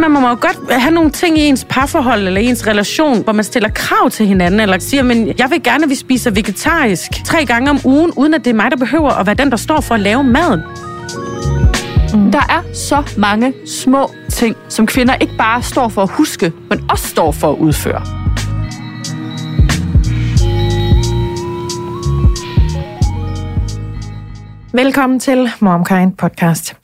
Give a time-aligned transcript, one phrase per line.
[0.00, 3.32] man må jo godt have nogle ting i ens parforhold eller i ens relation, hvor
[3.32, 7.24] man stiller krav til hinanden, eller siger, men jeg vil gerne, at vi spiser vegetarisk
[7.24, 9.56] tre gange om ugen, uden at det er mig, der behøver at være den, der
[9.56, 10.60] står for at lave maden.
[12.14, 12.32] Mm.
[12.32, 16.90] Der er så mange små ting, som kvinder ikke bare står for at huske, men
[16.90, 18.02] også står for at udføre.
[24.72, 26.76] Velkommen til MomKind podcast.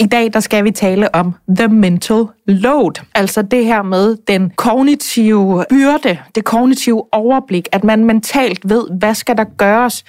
[0.00, 4.50] I dag der skal vi tale om the mental load, altså det her med den
[4.50, 10.04] kognitive byrde, det kognitive overblik, at man mentalt ved, hvad skal der gøres,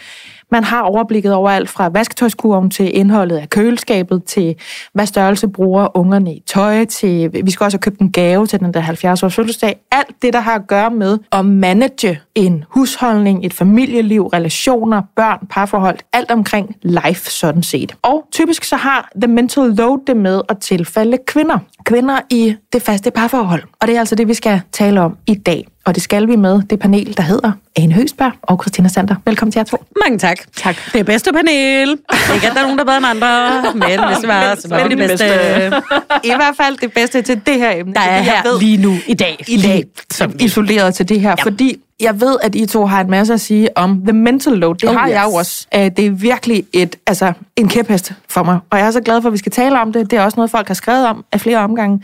[0.51, 4.55] man har overblikket over alt fra vasketøjskurven til indholdet af køleskabet, til
[4.93, 8.59] hvad størrelse bruger ungerne i tøj, til vi skal også have købt en gave til
[8.59, 9.75] den der 70-års fødselsdag.
[9.91, 15.47] Alt det, der har at gøre med at manage en husholdning, et familieliv, relationer, børn,
[15.49, 17.95] parforhold, alt omkring life sådan set.
[18.01, 21.57] Og typisk så har the mental load det med at tilfalde kvinder.
[21.85, 23.63] Kvinder i det faste parforhold.
[23.81, 25.67] Og det er altså det, vi skal tale om i dag.
[25.85, 29.15] Og det skal vi med det panel, der hedder Ane Høsberg og Christina Sander.
[29.25, 29.77] Velkommen til jer to.
[30.05, 30.37] Mange tak.
[30.55, 30.75] Tak.
[30.93, 31.89] Det bedste panel.
[31.89, 34.67] Ikke, at der er nogen, der er bedre end andre, men hvis det var, så
[34.69, 35.25] var det det bedste.
[36.31, 37.93] I hvert fald det bedste til det her emne.
[37.93, 39.45] Der er her ved, lige nu, i dag.
[39.47, 41.35] I dag, som isoleret til det her.
[41.37, 41.43] Ja.
[41.43, 44.75] Fordi jeg ved, at I to har en masse at sige om the mental load.
[44.75, 45.13] Det oh, har yes.
[45.13, 45.67] jeg jo også.
[45.73, 48.59] Det er virkelig et, altså, en kæphest for mig.
[48.69, 50.11] Og jeg er så glad for, at vi skal tale om det.
[50.11, 52.03] Det er også noget, folk har skrevet om af flere omgange.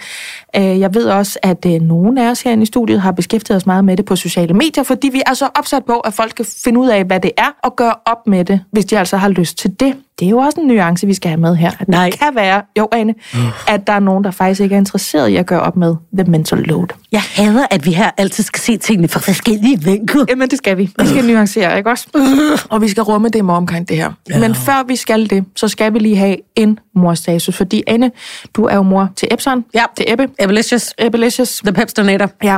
[0.53, 3.97] Jeg ved også, at nogle af os herinde i studiet har beskæftiget os meget med
[3.97, 6.87] det på sociale medier, fordi vi er så opsat på, at folk skal finde ud
[6.87, 9.79] af, hvad det er, og gøre op med det, hvis de altså har lyst til
[9.79, 9.95] det.
[10.19, 11.71] Det er jo også en nuance, vi skal have med her.
[11.79, 12.09] At Nej.
[12.09, 13.73] Det kan være, jo Ane, uh.
[13.73, 16.31] at der er nogen, der faktisk ikke er interesseret i at gøre op med the
[16.31, 16.87] mental load.
[17.11, 20.25] Jeg hader, at vi her altid skal se tingene fra forskellige vinkler.
[20.29, 20.83] Jamen, det skal vi.
[20.99, 21.29] Vi skal uh.
[21.29, 22.07] nuancere, ikke også?
[22.15, 22.59] Uh.
[22.69, 24.11] Og vi skal rumme det med omkring det her.
[24.29, 24.39] Ja.
[24.39, 27.55] Men før vi skal det, så skal vi lige have en morstatus.
[27.55, 28.11] Fordi Anne,
[28.53, 29.65] du er jo mor til Epson.
[29.73, 29.83] Ja.
[29.97, 30.27] Til Ebbe.
[30.39, 30.93] Ebbelicious.
[30.99, 31.57] Ebbelicious.
[31.57, 32.29] The Peps Donator.
[32.43, 32.57] Ja.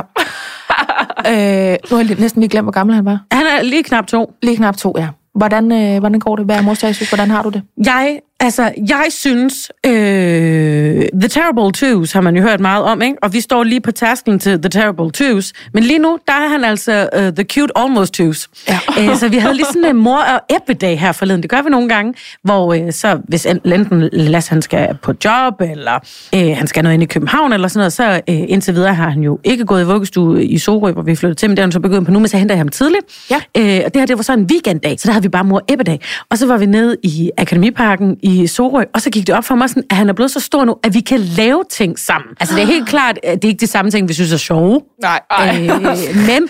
[1.72, 3.20] øh, nu har jeg næsten lige glemt, hvor gammel han var.
[3.32, 4.34] Han er lige knap to.
[4.42, 5.08] Lige knap to, ja.
[5.34, 6.44] Hvordan, øh, hvordan går det?
[6.44, 7.10] Hvad er morstatus?
[7.10, 7.62] Hvordan har du det?
[7.86, 9.92] Jeg Altså, jeg synes, øh,
[11.20, 13.16] The Terrible Twos har man jo hørt meget om, ikke?
[13.22, 15.52] Og vi står lige på tasken til The Terrible Twos.
[15.74, 18.48] Men lige nu, der er han altså uh, The Cute Almost Twos.
[18.68, 18.78] Ja.
[18.98, 21.42] Æ, så vi havde lige sådan en mor- og æbbedag her forleden.
[21.42, 22.14] Det gør vi nogle gange,
[22.44, 25.98] hvor øh, så hvis enten Lasse han skal på job, eller
[26.34, 29.10] øh, han skal noget ind i København, eller sådan noget, så øh, indtil videre har
[29.10, 31.66] han jo ikke gået i vuggestue i Sorø, hvor vi flyttede til, men det er
[31.66, 33.04] han så begyndt på nu, men så henter jeg ham tidligt.
[33.30, 33.40] Ja.
[33.54, 35.58] Æ, og det her, det var så en weekenddag, så der havde vi bare mor-
[35.58, 36.00] og æbbedag.
[36.30, 39.44] Og så var vi nede i Akademiparken i i Sorø, og så gik det op
[39.44, 41.98] for mig, sådan, at han er blevet så stor nu, at vi kan lave ting
[41.98, 42.30] sammen.
[42.40, 44.36] Altså, det er helt klart, at det er ikke de samme ting, vi synes er
[44.36, 44.80] sjove.
[45.02, 45.58] Nej, ej.
[45.62, 46.48] Øh, men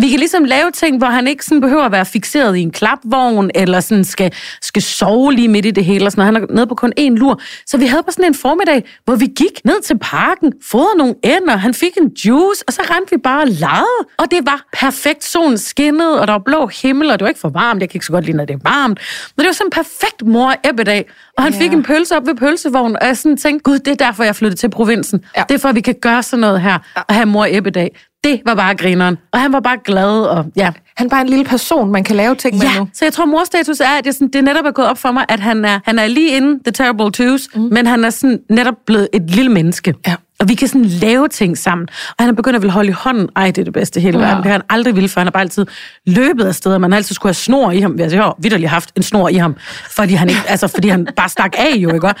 [0.00, 2.70] vi kan ligesom lave ting, hvor han ikke sådan behøver at være fixeret i en
[2.70, 6.06] klapvogn, eller sådan skal, skal sove lige midt i det hele.
[6.06, 7.40] Og sådan Han er nede på kun én lur.
[7.66, 11.14] Så vi havde bare sådan en formiddag, hvor vi gik ned til parken, fodrede nogle
[11.24, 14.02] ænder, han fik en juice, og så rendte vi bare og legede.
[14.18, 15.24] Og det var perfekt.
[15.24, 17.80] Solen skinnede, og der var blå himmel, og det var ikke for varmt.
[17.80, 18.98] Jeg kan ikke så godt lide, når det er varmt.
[19.36, 20.54] Men det var sådan en perfekt mor
[20.86, 21.08] dag.
[21.36, 21.58] Og han ja.
[21.58, 24.36] fik en pølse op ved pølsevognen, og jeg sådan tænkte, gud, det er derfor, jeg
[24.36, 25.24] flyttede til provinsen.
[25.36, 25.42] Ja.
[25.48, 27.00] Det er for, at vi kan gøre sådan noget her, ja.
[27.08, 29.18] og have mor dag det var bare grineren.
[29.32, 30.72] Og han var bare glad, og ja.
[30.96, 32.88] Han bare en lille person, man kan lave ting ja, med nu.
[32.92, 35.12] så jeg tror, morstatus er, at jeg sådan, det er netop er gået op for
[35.12, 37.60] mig, at han er, han er lige inde The Terrible Twos, mm.
[37.60, 39.94] men han er sådan netop blevet et lille menneske.
[40.06, 40.14] Ja.
[40.40, 41.88] Og vi kan sådan lave ting sammen.
[42.08, 43.28] Og han er begyndt at vil holde i hånden.
[43.36, 44.36] Ej, det er det bedste hele verden.
[44.36, 44.36] Ja.
[44.36, 45.66] Det har han aldrig ville, for han har bare altid
[46.06, 46.78] løbet af steder.
[46.78, 47.96] Man har altid skulle have snor i ham.
[48.00, 49.56] Altså, jeg har vidderligt haft en snor i ham,
[49.90, 52.12] fordi han, ikke, altså, fordi han bare stak af jo, ikke?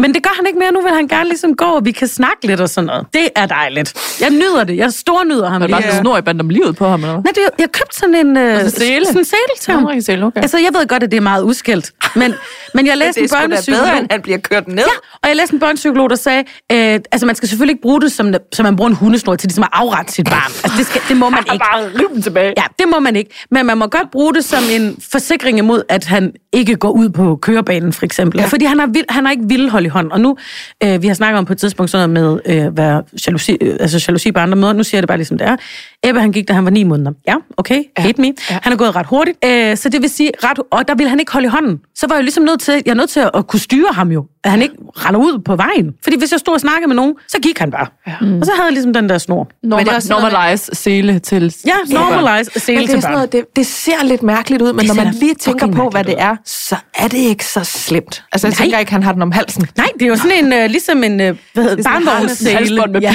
[0.00, 0.72] Men det gør han ikke mere.
[0.72, 3.06] Nu vil han gerne ligesom gå, og vi kan snakke lidt og sådan noget.
[3.12, 3.94] Det er dejligt.
[4.20, 4.76] Jeg nyder det.
[4.76, 5.60] Jeg stornyder ham.
[5.60, 7.96] Men bare sådan snor i bandt om livet på ham, eller Nej, det, jeg købte
[7.96, 9.06] sådan en altså, sele.
[9.06, 9.88] Sådan en sele til ham.
[9.88, 10.40] Ja, sele, okay.
[10.40, 11.92] Altså, jeg ved godt, at det er meget udskilt.
[12.16, 12.34] Men,
[12.74, 13.80] men jeg læste en børnepsykolog.
[13.82, 14.76] bedre, end han bliver kørt ned.
[14.76, 18.00] Ja, og jeg læste en børnepsykolog, der sagde, øh, altså man skal selvfølgelig ikke bruge
[18.00, 20.52] det, som, som man bruger en hundesnor til ligesom at afrette sit barn.
[20.64, 21.64] Altså, det, skal, det må man ikke.
[21.72, 22.52] Bare rive den tilbage.
[22.56, 23.30] Ja, det må man ikke.
[23.50, 27.08] Men man må godt bruge det som en forsikring imod, at han ikke går ud
[27.08, 28.40] på kørebanen, for eksempel.
[28.40, 28.46] Ja.
[28.46, 30.10] Fordi han har, han har ikke vildt hold i hånd.
[30.12, 30.36] Og nu
[30.84, 33.76] Øh, vi har snakket om på et tidspunkt sådan noget med øh, være jalousi, øh,
[33.80, 34.72] altså jalousi på andre måder.
[34.72, 35.56] Nu siger jeg det bare ligesom det er.
[36.04, 37.12] Ebbe, han gik, da han var ni måneder.
[37.28, 38.02] Ja, okay, ja.
[38.02, 38.26] hate me.
[38.26, 38.58] Ja.
[38.62, 39.44] Han er gået ret hurtigt.
[39.44, 41.80] Øh, så det vil sige, ret, og der ville han ikke holde i hånden.
[41.94, 44.12] Så var jeg ligesom nødt til, jeg er nødt til at, at kunne styre ham
[44.12, 44.26] jo.
[44.44, 45.94] At han ikke render ud på vejen.
[46.02, 47.86] Fordi hvis jeg stod og snakkede med nogen, så gik han bare.
[48.06, 48.12] Ja.
[48.20, 48.40] Mm.
[48.40, 49.48] Og så havde jeg ligesom den der snor.
[49.62, 53.12] Normal, men det er normalize sele til Ja, normalize sele til børn.
[53.12, 56.14] Noget, det, det ser lidt mærkeligt ud, men når man lige tænker på, hvad det
[56.18, 58.24] er, så er det ikke så slemt.
[58.32, 58.64] Altså, jeg Nej.
[58.64, 59.66] tænker ikke, han har den om halsen.
[59.76, 62.86] Nej, det er jo sådan en, uh, ligesom en uh, hvad hedder, barnvognssele.
[62.86, 63.14] med ja.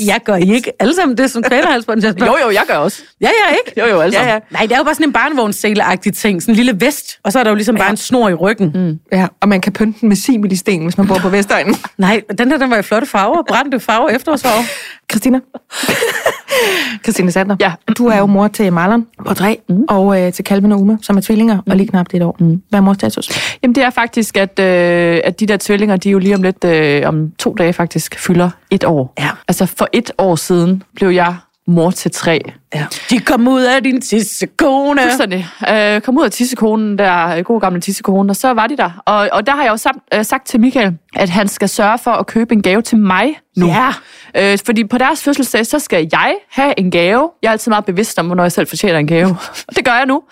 [0.12, 3.02] jeg gør I ikke alle sammen det som kvælerhalsbånd, Jo, jo, jeg gør også.
[3.20, 3.80] Ja, ja, ikke?
[3.80, 4.38] Jo, jo, alle ja, ja.
[4.50, 6.42] Nej, det er jo bare sådan en barnvognssele-agtig ting.
[6.42, 7.82] Sådan en lille vest, og så er der jo ligesom ja.
[7.82, 8.70] bare en snor i ryggen.
[8.74, 8.98] Mm.
[9.18, 11.74] Ja, og man kan pynte med simil i sten, hvis man bor på Vestegnen.
[11.98, 13.42] Nej, den der, den var i flotte farver.
[13.48, 14.62] Brændte farver, efterårsfarver.
[15.10, 15.40] Christina?
[17.04, 17.72] Christina Sander, Ja.
[17.98, 19.84] du er jo mor til Marlon på tre, mm.
[19.88, 21.70] og øh, til Calvin og Uma, som er tvillinger, mm.
[21.70, 22.36] og lige knap et år.
[22.40, 22.62] Mm.
[22.68, 23.30] Hvad er mors status?
[23.62, 26.64] Jamen det er faktisk, at, øh, at de der tvillinger, de jo lige om lidt,
[26.64, 29.12] øh, om to dage faktisk, fylder et år.
[29.18, 29.28] Ja.
[29.48, 31.36] Altså for et år siden blev jeg
[31.68, 32.40] mor til tre.
[32.74, 32.86] Ja.
[33.10, 35.02] De kom ud af din sidste kone.
[35.02, 35.48] Fuldstændig.
[35.70, 39.02] Øh, kom ud af tissekonen, der øh, gode gamle tissekonen, og så var de der.
[39.06, 41.98] Og, og der har jeg jo sagt, øh, sagt til Michael, at han skal sørge
[41.98, 43.66] for at købe en gave til mig nu.
[43.66, 43.88] Ja.
[44.36, 47.30] Øh, fordi på deres fødselsdag, så skal jeg have en gave.
[47.42, 49.36] Jeg er altid meget bevidst om, hvornår jeg selv fortjener en gave.
[49.68, 50.22] Og det gør jeg nu.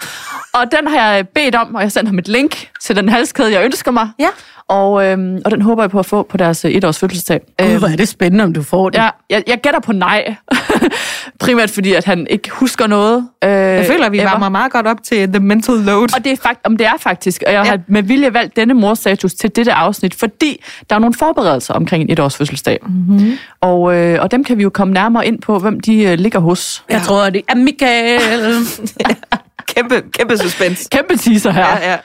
[0.53, 3.53] Og den har jeg bedt om, og jeg sender ham et link til den halskæde,
[3.53, 4.09] jeg ønsker mig.
[4.19, 4.29] Ja.
[4.69, 7.41] Og, øhm, og den håber jeg på at få på deres øh, etårs fødselsdag.
[7.59, 8.99] Gud, hvor er det spændende, om du får det.
[8.99, 10.35] Ja, jeg, jeg gætter på nej.
[11.41, 13.29] Primært fordi, at han ikke husker noget.
[13.45, 16.15] Øh, Jeg føler, at vi varmer meget godt op til The Mental Load.
[16.17, 17.71] Og det er, fakt, om det er faktisk, og jeg Ja.
[17.71, 22.03] har med vilje valgt denne morstatus til dette afsnit, fordi der er nogle forberedelser omkring
[22.03, 22.79] en etårs fødselsdag.
[22.83, 23.33] Mm-hmm.
[23.61, 26.39] Og, øh, og dem kan vi jo komme nærmere ind på, hvem de øh, ligger
[26.39, 26.85] hos.
[26.91, 28.21] Jeg tror, det er Michael.
[29.77, 30.89] Kæmpe, kæmpe suspense.
[30.93, 31.67] Kæmpe teaser her.
[31.67, 31.97] Ja, ja.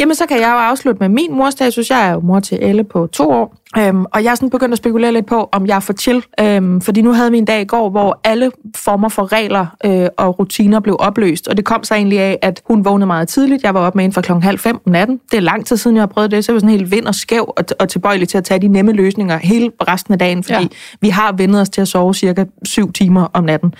[0.00, 1.90] Jamen, så kan jeg jo afslutte med min morstatus.
[1.90, 3.54] Jeg er jo mor til Elle på to år.
[3.78, 6.24] Øhm, og jeg er sådan begyndt at spekulere lidt på, om jeg er for chill.
[6.40, 10.06] Øhm, fordi nu havde vi en dag i går, hvor alle former for regler øh,
[10.16, 11.48] og rutiner blev opløst.
[11.48, 13.62] Og det kom så egentlig af, at hun vågnede meget tidligt.
[13.62, 15.20] Jeg var op med hende fra klokken halv fem om natten.
[15.30, 16.44] Det er lang tid siden, jeg har prøvet det.
[16.44, 18.68] Så jeg var sådan helt vind og skæv og, og tilbøjelig til at tage de
[18.68, 20.44] nemme løsninger hele resten af dagen.
[20.44, 20.68] Fordi Ja.
[21.00, 23.74] vi har vendet os til at sove cirka syv timer om natten.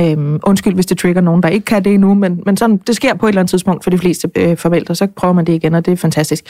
[0.00, 2.96] Øhm, undskyld, hvis det trigger nogen, der ikke kan det endnu, men, men sådan, det
[2.96, 4.94] sker på et eller andet tidspunkt for de fleste øh, forældre.
[4.94, 6.44] Så prøver man det igen, og det er fantastisk.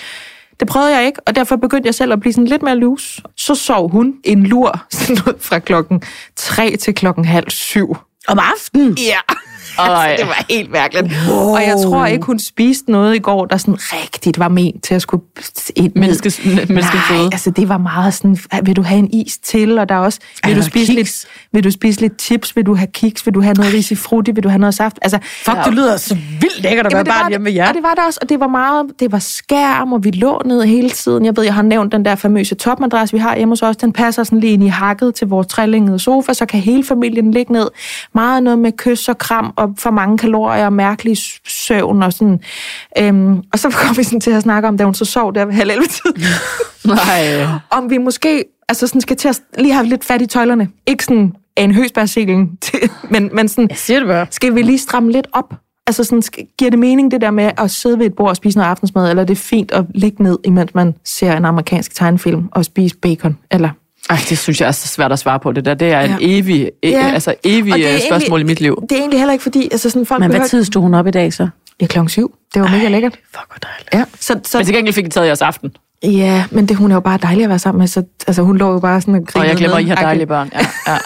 [0.61, 3.23] Det prøvede jeg ikke, og derfor begyndte jeg selv at blive sådan lidt mere loose.
[3.37, 6.03] Så sov hun en lur sådan noget fra klokken
[6.37, 7.97] 3 til klokken halv syv.
[8.29, 8.99] Om aftenen.
[8.99, 9.19] Ja.
[9.83, 11.15] altså, det var helt mærkeligt.
[11.29, 11.55] Wow.
[11.55, 14.95] Og jeg tror ikke, hun spiste noget i går, der sådan rigtigt var ment til
[14.95, 15.23] at skulle
[15.77, 16.01] ind med.
[16.01, 17.19] Menneskes, menneskeføde.
[17.19, 19.99] Nej, altså det var meget sådan, vil du have en is til, og der er
[19.99, 21.27] også, vil Ej, du, spise lidt, kiks.
[21.53, 24.45] vil du spise lidt chips, vil du have kiks, vil du have noget risifrutti, vil
[24.45, 24.99] du have noget saft?
[25.03, 27.69] Altså, Fuck, det lyder så vildt lækkert at være det barn hjemme med jer.
[27.69, 30.43] Og det var der også, og det var meget, det var skærm, og vi lå
[30.45, 31.25] ned hele tiden.
[31.25, 33.77] Jeg ved, jeg har nævnt den der famøse topmadras, vi har hjemme hos os.
[33.77, 37.31] Den passer sådan lige ind i hakket til vores trælængede sofa, så kan hele familien
[37.31, 37.69] ligge ned.
[38.15, 41.17] Meget noget med kys og kram, og for mange kalorier, og mærkelig
[41.47, 42.41] søvn, og sådan.
[42.99, 45.45] Øhm, og så kom vi sådan til at snakke om, da hun så sov der
[45.45, 46.13] ved halv 11 tid.
[46.85, 47.47] Nej.
[47.71, 50.69] om vi måske altså sådan skal til at lige have lidt fat i tøjlerne.
[50.87, 52.59] Ikke sådan af en høsbærselen,
[53.11, 54.27] men, men sådan, Jeg siger det bare.
[54.31, 55.55] skal vi lige stramme lidt op?
[55.87, 56.23] Altså sådan,
[56.59, 59.11] giver det mening det der med at sidde ved et bord og spise noget aftensmad,
[59.11, 62.97] eller er det fint at ligge ned, imens man ser en amerikansk tegnefilm og spise
[62.97, 63.39] bacon?
[63.51, 63.71] Eller?
[64.11, 65.75] Ej, det synes jeg er så svært at svare på det der.
[65.75, 66.17] Det er en Ja.
[66.21, 67.11] evig, e- Ja.
[67.15, 68.83] altså evig er øh, spørgsmål i mit liv.
[68.91, 70.95] Det er egentlig heller ikke fordi, altså sådan folk Men hvad behøver- tid stod hun
[70.95, 71.49] op i dag så?
[71.81, 72.35] Ja, klokken syv.
[72.55, 73.13] Det var mega lækkert.
[73.13, 73.89] Fuck, hvor dejligt.
[73.95, 74.05] Ja.
[74.21, 75.71] Så, så, Men til gengæld fik I taget jeres aften.
[76.03, 78.59] Ja, men det, hun er jo bare dejlig at være sammen med, så altså, hun
[78.59, 80.51] lå jo bare sådan og Og grinede jeg glemmer, at I har dejlige børn.
[80.55, 80.97] Ja, ja.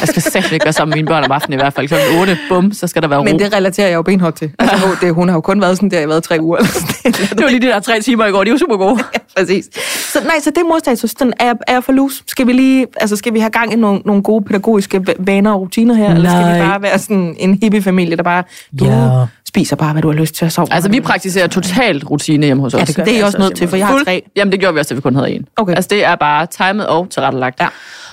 [0.00, 1.88] Jeg skal selv ikke være sammen med mine børn om aftenen i hvert fald.
[1.88, 3.24] Klokken 8, bum, så skal der være ro.
[3.24, 4.50] Men det relaterer jeg jo benhårdt til.
[4.58, 6.58] Altså, hun- det, hun har jo kun været sådan der i været tre uger.
[6.58, 8.98] Det var lige de der tre timer i går, de var super gode.
[9.38, 9.64] Ja, præcis.
[10.12, 12.22] Så, nej, så det modstatus, den er, er for loose.
[12.26, 15.52] Skal vi lige, altså skal vi have gang i nogle, nogle gode pædagogiske va- vaner
[15.52, 16.58] og rutiner her, eller skal vi Nej.
[16.68, 18.42] bare være sådan en hippie-familie, der bare,
[18.80, 19.24] du Ja.
[19.48, 20.66] spiser bare, hvad du har lyst til at sove?
[20.70, 22.80] Altså, vi praktiserer totalt rutine hjemme hos os.
[22.80, 24.22] Ja, det, gør det er I også nødt til, for jeg har tre.
[24.36, 25.46] Jamen, det gjorde vi også, da vi kun havde en.
[25.56, 25.74] Okay.
[25.74, 27.60] Altså, det er bare timet og tilrettelagt.
[27.60, 27.68] Ja.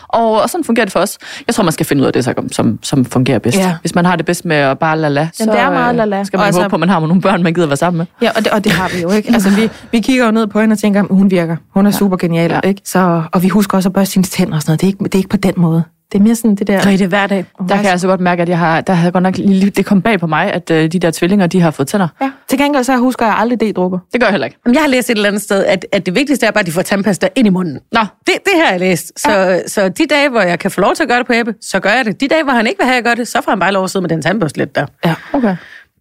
[0.07, 1.17] Og, og sådan fungerer det for os.
[1.47, 3.57] Jeg tror, man skal finde ud af det, som, som, som fungerer bedst.
[3.57, 3.75] Ja.
[3.81, 6.23] Hvis man har det bedst med at bare lala, så det er meget øh, lala.
[6.23, 7.77] skal man Og altså, altså- håbe på, at man har nogle børn, man gider være
[7.77, 8.05] sammen med.
[8.21, 9.29] Ja, og det, og det har vi jo ikke.
[9.33, 11.55] Altså, vi, vi kigger jo ned på hende og tænker, hun virker.
[11.73, 12.59] Hun er super genial, Ja.
[12.63, 12.81] ikke?
[12.85, 14.81] Så, og vi husker også at børste hendes tænder og sådan noget.
[14.81, 15.83] Det er ikke, det er ikke på den måde.
[16.11, 16.81] Det er mere sådan det der...
[16.81, 17.45] Så er det hver dag.
[17.69, 19.85] Der kan jeg altså godt mærke, at jeg har, der havde godt nok lige, det
[19.85, 22.07] kom bag på mig, at øh, de der tvillinger, de har fået tænder.
[22.21, 22.31] Ja.
[22.49, 23.99] Til gengæld så husker jeg aldrig D-dråber.
[24.13, 24.57] Det gør jeg heller ikke.
[24.65, 26.65] Jamen, Jeg har læst et eller andet sted, at, at det vigtigste er bare, at
[26.65, 27.79] de får tandpasta ind i munden.
[27.91, 29.11] Nå, Det, det har jeg læst.
[29.19, 29.67] Så, ja.
[29.67, 31.79] så de dage, hvor jeg kan få lov til at gøre det på Ebbe, så
[31.79, 32.21] gør jeg det.
[32.21, 33.71] De dage, hvor han ikke vil have, at jeg gør det, så får han bare
[33.71, 34.85] lov at sidde med den tandbørste lidt der.
[35.05, 35.13] Ja.
[35.33, 35.55] okay.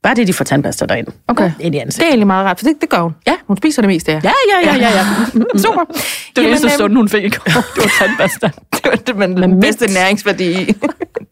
[0.06, 1.10] Bare det, de får tandpasta derinde.
[1.28, 1.50] Okay.
[1.60, 2.04] Ind i Det ansigtet.
[2.06, 3.12] er egentlig meget rart, for det, det gør hun.
[3.26, 3.32] Ja.
[3.46, 4.20] Hun spiser det meste af.
[4.25, 5.04] Ja, ja, ja, ja, ja.
[5.64, 5.84] Super.
[5.84, 7.44] Det var det eneste øhm, stunde, hun fik i går.
[7.75, 8.50] Det var tandpasta.
[8.75, 10.75] Det var det, man den bedste næringsværdi i.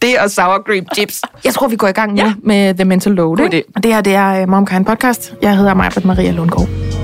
[0.02, 1.20] det og sour cream chips.
[1.44, 2.32] Jeg tror, vi går i gang nu Ja.
[2.42, 3.36] med The Mental Load.
[3.36, 3.60] God?
[3.76, 5.34] Og Det her, det er uh, Momkind Podcast.
[5.42, 7.03] Jeg hedder Majbert Maria Lundgaard.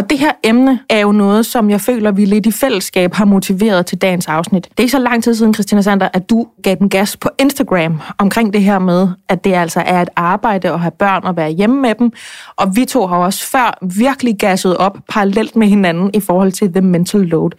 [0.00, 3.24] Og det her emne er jo noget, som jeg føler, vi lidt i fællesskab har
[3.24, 4.64] motiveret til dagens afsnit.
[4.64, 7.28] Det er ikke så lang tid siden, Christina Sander, at du gav den gas på
[7.38, 11.36] Instagram omkring det her med, at det altså er et arbejde at have børn og
[11.36, 12.12] være hjemme med dem.
[12.56, 16.72] Og vi to har også før virkelig gasset op parallelt med hinanden i forhold til
[16.72, 17.50] the mental load.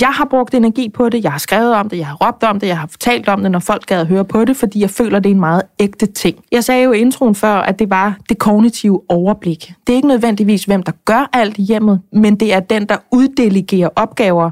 [0.00, 2.60] Jeg har brugt energi på det, jeg har skrevet om det, jeg har råbt om
[2.60, 4.90] det, jeg har fortalt om det, når folk gad at høre på det, fordi jeg
[4.90, 6.36] føler, det er en meget ægte ting.
[6.52, 9.72] Jeg sagde jo i introen før, at det var det kognitive overblik.
[9.86, 12.96] Det er ikke nødvendigvis, hvem der gør alt i hjemmet, men det er den, der
[13.12, 14.50] uddelegerer opgaver,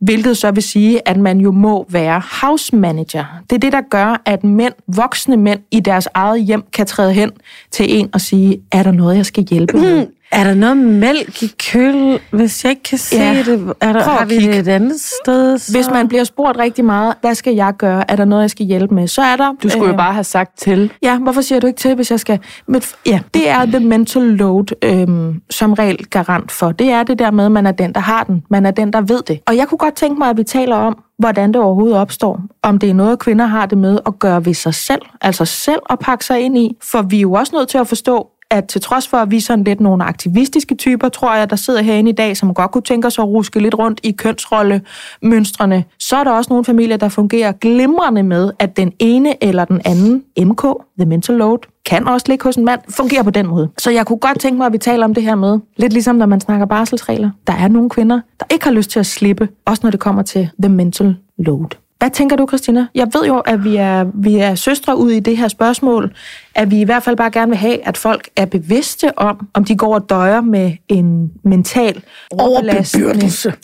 [0.00, 3.24] hvilket så vil sige, at man jo må være house manager.
[3.50, 7.12] Det er det, der gør, at mænd, voksne mænd i deres eget hjem kan træde
[7.12, 7.30] hen
[7.70, 10.06] til en og sige, er der noget, jeg skal hjælpe med?
[10.32, 13.42] Er der noget mælk i køl, hvis jeg ikke kan se Ja.
[13.46, 13.74] det?
[13.80, 14.52] Er der, Prøv at har vi kigge.
[14.52, 15.58] det et andet sted?
[15.58, 15.72] Så?
[15.72, 18.10] Hvis man bliver spurgt rigtig meget, hvad skal jeg gøre?
[18.10, 19.08] Er der noget, jeg skal hjælpe med?
[19.08, 19.52] Så er der...
[19.62, 20.92] Du skulle jo øh, bare have sagt til.
[21.02, 22.38] Ja, hvorfor siger du ikke til, hvis jeg skal...
[22.68, 26.72] Men, ja, det er the mental load øhm, som regel garant for.
[26.72, 28.42] Det er det der med, at man er den, der har den.
[28.50, 29.40] Man er den, der ved det.
[29.46, 32.40] Og jeg kunne godt tænke mig, at vi taler om, hvordan det overhovedet opstår.
[32.62, 35.02] Om det er noget, kvinder har det med at gøre ved sig selv.
[35.20, 36.76] Altså selv at pakke sig ind i.
[36.90, 39.36] For vi er jo også nødt til at forstå, at til trods for, at vi
[39.36, 42.70] er sådan lidt nogle aktivistiske typer, tror jeg, der sidder herinde i dag, som godt
[42.70, 46.96] kunne tænke sig at ruske lidt rundt i kønsrollemønstrene, så er der også nogle familier,
[46.96, 50.62] der fungerer glimrende med, at den ene eller den anden MK,
[50.98, 53.68] the mental load, kan også ligge hos en mand, fungerer på den måde.
[53.78, 56.16] Så jeg kunne godt tænke mig, at vi taler om det her med, lidt ligesom
[56.16, 57.30] når man snakker barselsregler.
[57.46, 60.22] Der er nogle kvinder, der ikke har lyst til at slippe, også når det kommer
[60.22, 61.85] til the mental load.
[61.98, 62.86] Hvad tænker du, Christina?
[62.94, 66.14] Jeg ved jo, at vi er, vi er søstre ud i det her spørgsmål,
[66.54, 69.64] at vi i hvert fald bare gerne vil have, at folk er bevidste om, om
[69.64, 72.02] de går og døjer med en mental
[72.38, 73.06] overbelastning.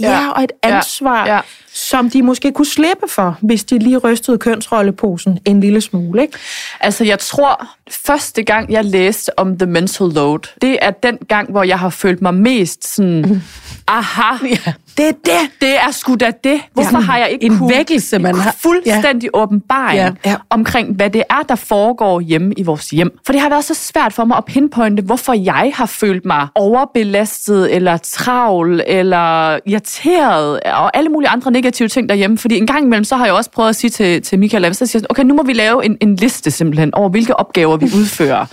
[0.00, 1.40] Ja, og et Ja, ansvar, ja.
[1.88, 6.22] Som de måske kunne slippe for, hvis de lige rystede kønsrolleposen en lille smule.
[6.22, 6.38] Ikke?
[6.80, 11.50] Altså, jeg tror, første gang, jeg læste om The Mental Load, det er den gang,
[11.50, 13.42] hvor jeg har følt mig mest sådan,
[13.88, 14.72] aha, ja.
[14.96, 16.60] det er det, det er sgu da det.
[16.72, 17.04] Hvorfor Ja.
[17.04, 19.40] har jeg ikke En kunne- vækkelse, man har- Fuldstændig ja.
[19.40, 20.36] åbenbaring Ja, ja.
[20.50, 23.18] omkring, hvad det er, der foregår hjemme i vores hjem.
[23.26, 26.48] For det har været så svært for mig at pinpointe, hvorfor jeg har følt mig
[26.54, 32.38] overbelastet, eller travl, eller irriteret, og alle mulige andre negative ting derhjemme.
[32.38, 34.86] Fordi en gang imellem, så har jeg også prøvet at sige til, til Michael, så
[34.86, 38.46] siger okay, nu må vi lave en, en liste simpelthen over, hvilke opgaver vi udfører.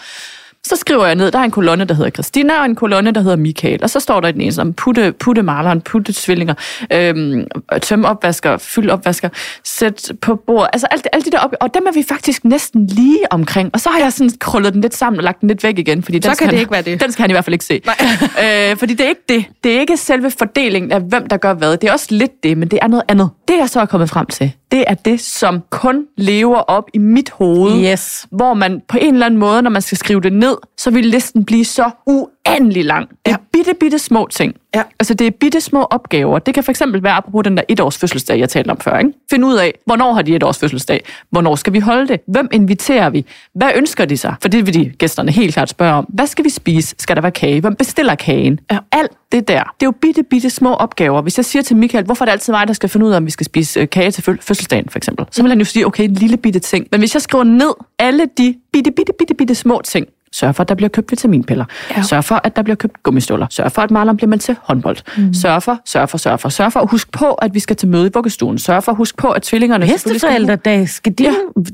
[0.66, 3.22] Så skriver jeg ned, der er en kolonne, der hedder Christina, og en kolonne, der
[3.22, 3.84] hedder Michael.
[3.84, 6.54] Og så står der i den ene som putte, putte maleren, putte tvillinger,
[6.94, 7.48] øhm,
[7.82, 9.30] tøm opvasker, fyld opvasker,
[9.64, 10.70] sæt på bord.
[10.74, 11.58] Altså alt, alt de der opgaver.
[11.62, 13.70] Og dem er vi faktisk næsten lige omkring.
[13.74, 16.04] Og så har jeg sådan krøllet den lidt sammen og lagt den lidt væk igen.
[16.04, 17.02] Fordi den Så kan det han, ikke være det.
[17.02, 17.82] Den skal han i hvert fald ikke se.
[18.72, 19.46] øh, fordi det er ikke det.
[19.64, 21.78] Det er ikke selve fordelingen af, hvem der gør hvad.
[21.78, 23.30] Det er også lidt det, men det er noget andet.
[23.48, 26.98] Det jeg så er kommet frem til, det er det, som kun lever op i
[26.98, 28.26] mit hoved Yes.
[28.32, 31.06] hvor man på en eller anden måde, når man skal skrive det ned, så vil
[31.06, 33.10] listen blive så uendelig lang.
[33.10, 33.36] Det er Ja.
[33.54, 34.54] bitte, bitte små ting.
[34.76, 34.84] Ja.
[35.00, 36.40] Altså, det er bitte små opgaver.
[36.40, 38.98] Det kan for eksempel være, apropos den der et års fødselsdag, jeg talte om før.
[38.98, 39.12] Ikke?
[39.30, 41.04] Find ud af, hvornår har de et års fødselsdag?
[41.32, 42.20] Hvornår skal vi holde det?
[42.28, 43.26] Hvem inviterer vi?
[43.56, 44.36] Hvad ønsker de sig?
[44.42, 46.06] For det vil de gæsterne helt klart spørge om.
[46.10, 46.96] Hvad skal vi spise?
[47.00, 47.62] Skal der være kage?
[47.62, 48.60] Hvem bestiller kagen?
[48.72, 48.78] Ja.
[48.92, 49.64] Alt det der.
[49.64, 51.22] Det er jo bitte, bitte små opgaver.
[51.22, 53.18] Hvis jeg siger til Michael, hvorfor er det altid mig, der skal finde ud af,
[53.18, 55.66] om vi skal spise øh, kage til fø- fødselsdagen, for eksempel, så vil han jo
[55.66, 56.88] sige, okay, en lille bitte ting.
[56.92, 60.62] Men hvis jeg skriver ned alle de bitte, bitte, bitte, bitte små ting, Sørg for,
[60.64, 61.66] at der bliver købt vitaminpiller.
[61.98, 62.02] Ja.
[62.02, 63.48] Sørg for, at der bliver købt gummistøvler.
[63.50, 64.98] Sørg for, at Marlon bliver med til håndbold.
[65.18, 65.34] Mm.
[65.34, 66.80] Sørg for, sørg for, sørg for, sørg for.
[66.80, 68.58] Og husk på, at vi skal til møde i vuggestuen.
[68.60, 69.88] Sørg for, husk på, at tvillingerne...
[69.88, 70.90] selvfølgelig skal- Hesteforældredag.
[70.90, 71.30] Skal dine,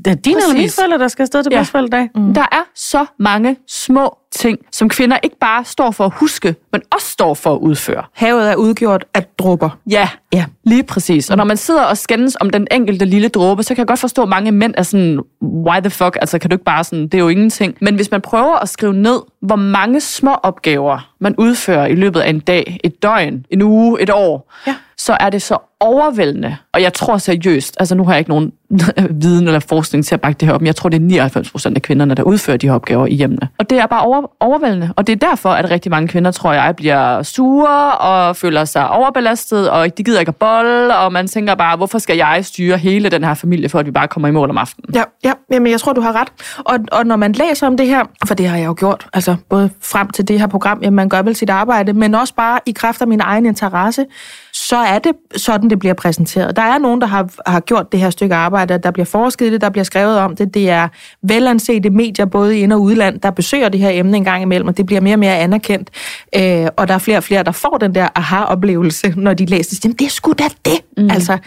[0.05, 0.11] ja.
[0.11, 1.59] er dine eller mine forældre, der skal afsted til Ja.
[1.59, 2.09] bedsteforældredag?
[2.15, 2.33] Mm.
[2.33, 6.81] Der er så mange små ting, som kvinder ikke bare står for at huske, men
[6.91, 8.03] også står for at udføre.
[8.13, 9.69] Havet er udgjort af dråber.
[9.89, 10.45] Ja, Ja.
[10.63, 11.29] lige præcis.
[11.29, 13.99] Og når man sidder og skændes om den enkelte lille dråbe, så kan jeg godt
[13.99, 17.03] forstå, at mange mænd er sådan, why the fuck, altså kan du ikke bare sådan,
[17.03, 17.75] det er jo ingenting.
[17.81, 22.19] Men hvis man prøver at skrive ned, hvor mange små opgaver man udfører i løbet
[22.19, 24.75] af en dag, et døgn, en uge, et år, Ja.
[24.97, 26.57] så er det så overvældende.
[26.73, 28.51] Og jeg tror seriøst, altså nu har jeg ikke nogen
[29.21, 31.51] viden eller forskning til at bakke det her op, men jeg tror, det er 99
[31.51, 33.47] procent af kvinderne, der udfører de her opgaver i hjemmene.
[33.59, 34.89] Og det er bare over, overvældende.
[34.95, 38.89] Og det er derfor, at rigtig mange kvinder, tror jeg, bliver sure og føler sig
[38.89, 42.77] overbelastet, og de gider ikke at bolle, og man tænker bare, hvorfor skal jeg styre
[42.77, 44.95] hele den her familie, for at vi bare kommer i mål om aftenen?
[44.95, 46.27] Ja, ja jamen, jeg tror, du har ret.
[46.57, 49.34] Og, og når man læser om det her, for det har jeg jo gjort, altså
[49.49, 52.59] både frem til det her program, jamen man gør vel sit arbejde, men også bare
[52.65, 54.05] i kraft af min egen interesse,
[54.53, 56.55] så er det sådan, det bliver præsenteret.
[56.55, 59.49] Der er nogen, der har, har gjort det her stykke arbejde, der bliver forsket i
[59.49, 60.53] det, der bliver skrevet om det.
[60.53, 60.87] Det er
[61.21, 64.67] velansete medier, både i ind- og udland, der besøger det her emne en gang imellem,
[64.67, 65.89] og det bliver mere og mere anerkendt.
[66.35, 69.75] Øh, og der er flere og flere, der får den der aha-oplevelse, når de læser
[69.75, 69.85] det.
[69.85, 70.81] Jamen, det er sgu da det!
[70.97, 71.09] Mm.
[71.11, 71.37] Altså,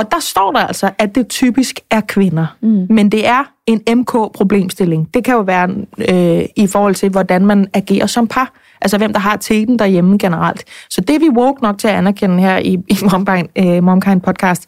[0.00, 2.56] og der står der altså, at det typisk er kvinder.
[2.60, 2.86] Mm.
[2.90, 5.14] Men det er en MK-problemstilling.
[5.14, 5.70] Det kan jo være
[6.08, 8.52] øh, i forhold til, hvordan man agerer som par.
[8.82, 10.64] Altså hvem der har teten derhjemme generelt.
[10.90, 14.20] Så det er vi woke nok til at anerkende her i, i Momkind, øh, Momkind
[14.20, 14.66] podcast.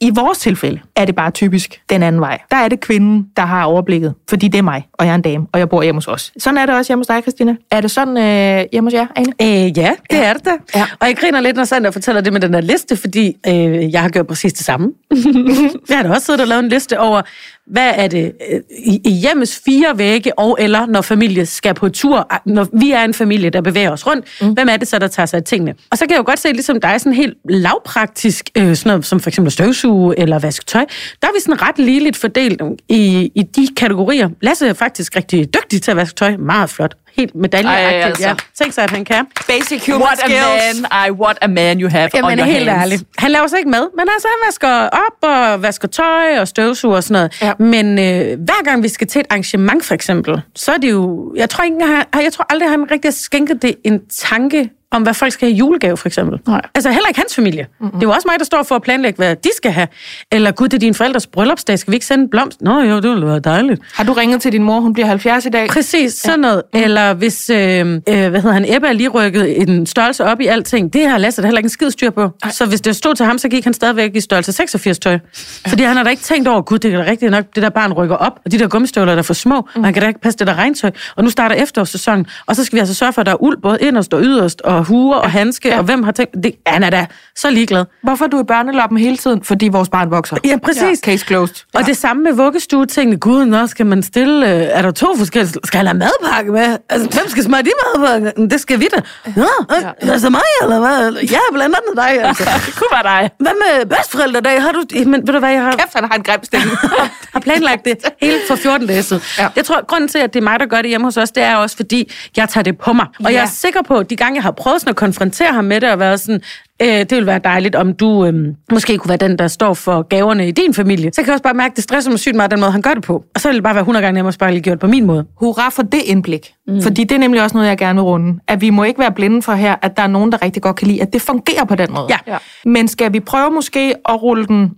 [0.00, 2.40] I vores tilfælde er det bare typisk den anden vej.
[2.50, 4.14] Der er det kvinden, der har overblikket.
[4.28, 6.32] Fordi det er mig, og jeg er en dame, og jeg bor hjemme hos os.
[6.38, 7.56] Sådan er det også hjemme hos dig, Christina.
[7.70, 9.32] Er det sådan øh, hjemme hos jer, Ane?
[9.42, 10.24] Øh, ja, det ja.
[10.24, 10.50] er det da.
[10.74, 10.86] Ja.
[11.00, 14.02] Og jeg griner lidt, når Sander fortæller det med den der liste, fordi øh, jeg
[14.02, 14.92] har gjort præcis det samme.
[15.88, 17.22] jeg har da også siddet og lavet en liste over,
[17.66, 21.88] hvad er det øh, i, i hjemmes fire vægge, og eller når familie skal på
[21.88, 24.52] tur, når vi er en familie, der bevæger os rundt, mm.
[24.52, 25.74] hvem er det så, der tager sig af tingene?
[25.90, 29.06] Og så kan jeg jo godt se, ligesom dig, sådan helt lavpraktisk, øh, sådan noget,
[29.06, 30.84] som for eksempel støvsuge eller vaske tøj,
[31.22, 34.28] der er vi sådan ret ligeligt fordelt i, i de kategorier.
[34.40, 36.96] Lasse er faktisk rigtig dygtig til at vaske tøj, meget flot.
[37.16, 38.28] Helt medaljeagtigt, altså.
[38.28, 38.34] ja.
[38.58, 39.26] Tænk sig, at han kan.
[39.46, 42.70] Basic human What a man, I, what a man you have on Jamen, your helt
[42.70, 42.82] hands.
[42.82, 43.04] ærligt.
[43.18, 46.96] Han laver sig ikke mad, men altså, han vasker op og vasker tøj og støvsuger
[46.96, 47.42] og sådan noget.
[47.42, 47.52] Ja.
[47.58, 51.32] Men øh, hver gang vi skal til et arrangement, for eksempel, så er det jo...
[51.36, 55.02] Jeg tror, ikke, jeg, jeg tror aldrig, han rigtig har skænket det en tanke om,
[55.02, 56.40] hvad folk skal have julegave, for eksempel.
[56.46, 56.60] Nej.
[56.74, 57.66] Altså heller ikke hans familie.
[57.80, 57.92] Mm-hmm.
[57.92, 59.88] Det er jo også mig, der står for at planlægge, hvad de skal have.
[60.32, 61.78] Eller gud, det er dine forældres bryllupsdag.
[61.78, 62.62] Skal vi ikke sende en blomst?
[62.62, 63.80] Nå jo, det ville være dejligt.
[63.94, 64.80] Har du ringet til din mor?
[64.80, 65.68] Hun bliver 70 i dag.
[65.68, 66.62] Præcis, sådan noget.
[66.74, 66.80] Mm.
[66.80, 70.46] Eller hvis, øh, øh, hvad hedder han, Ebba er lige rykket en størrelse op i
[70.46, 70.92] alting.
[70.92, 72.30] Det har Lasse da heller ikke en skid styr på.
[72.42, 72.50] Ej.
[72.50, 75.18] Så hvis det stod til ham, så gik han stadigvæk i størrelse 86 tøj.
[75.66, 77.68] Fordi han har da ikke tænkt over, gud, det er da rigtigt nok, det der
[77.68, 79.80] barn rykker op, og de der gummistøvler, der er for små, mm.
[79.80, 80.90] og han kan da ikke passe det der regntøj.
[81.16, 83.62] Og nu starter efterårssæsonen, og så skal vi altså sørge for, at der er uld
[83.62, 85.78] både inderst og yderst, og huer og handske, ja.
[85.78, 87.84] og hvem har tænkt, det, han er da så ligeglad.
[88.02, 89.44] Hvorfor er du i børneloppen hele tiden?
[89.44, 90.36] Fordi vores barn vokser.
[90.44, 90.98] Ja, præcis.
[90.98, 91.54] Case closed.
[91.74, 91.78] Ja.
[91.78, 93.18] Og det samme med vuggestuetingene.
[93.20, 94.46] Gud, nå, skal man stille...
[94.54, 95.54] Øh, er der to forskellige...
[95.64, 96.78] Skal han have madpakke med?
[96.90, 98.32] Altså, hvem skal smage de madpakke?
[98.50, 99.00] Det skal vi da.
[99.36, 99.88] Nå, ja.
[99.98, 101.12] er det så mig, eller hvad?
[101.22, 102.44] Ja, blandt andet dig, altså.
[102.66, 103.30] Det kunne være dig.
[103.40, 104.62] Hvad med bedstforældredag?
[104.62, 104.84] Har du...
[105.06, 106.70] Men ved du hvad, jeg har, Kæft, han har en grim stemme.
[107.34, 109.22] har planlagt det hele for 14 dage siden.
[109.38, 109.42] Ja.
[109.42, 109.48] Ja.
[109.56, 111.42] Jeg tror, grunden til, at det er mig, der gør det hjemme hos os, det
[111.42, 113.06] er også, fordi jeg tager det på mig.
[113.24, 113.36] Og Ja.
[113.36, 115.80] jeg er sikker på, at de gange, jeg har prøvet sådan at konfrontere ham med
[115.80, 116.40] det, og været sådan,
[116.82, 118.34] øh, det ville være dejligt, om du øh,
[118.72, 121.10] måske kunne være den, der står for gaverne i din familie.
[121.12, 122.82] Så kan jeg også bare mærke, at det stresser mig sygt meget, den måde, han
[122.82, 123.24] gør det på.
[123.34, 125.24] Og så vil det bare være 100 gange nemmere, at bare gjort på min måde.
[125.36, 126.54] Hurra for det indblik.
[126.66, 126.82] Mm.
[126.82, 128.40] Fordi det er nemlig også noget, jeg gerne vil runde.
[128.48, 130.76] At vi må ikke være blinde for her, at der er nogen, der rigtig godt
[130.76, 132.06] kan lide, at det fungerer på den måde.
[132.10, 132.18] Ja.
[132.26, 132.38] Ja.
[132.64, 134.70] Men skal vi prøve måske at rulle den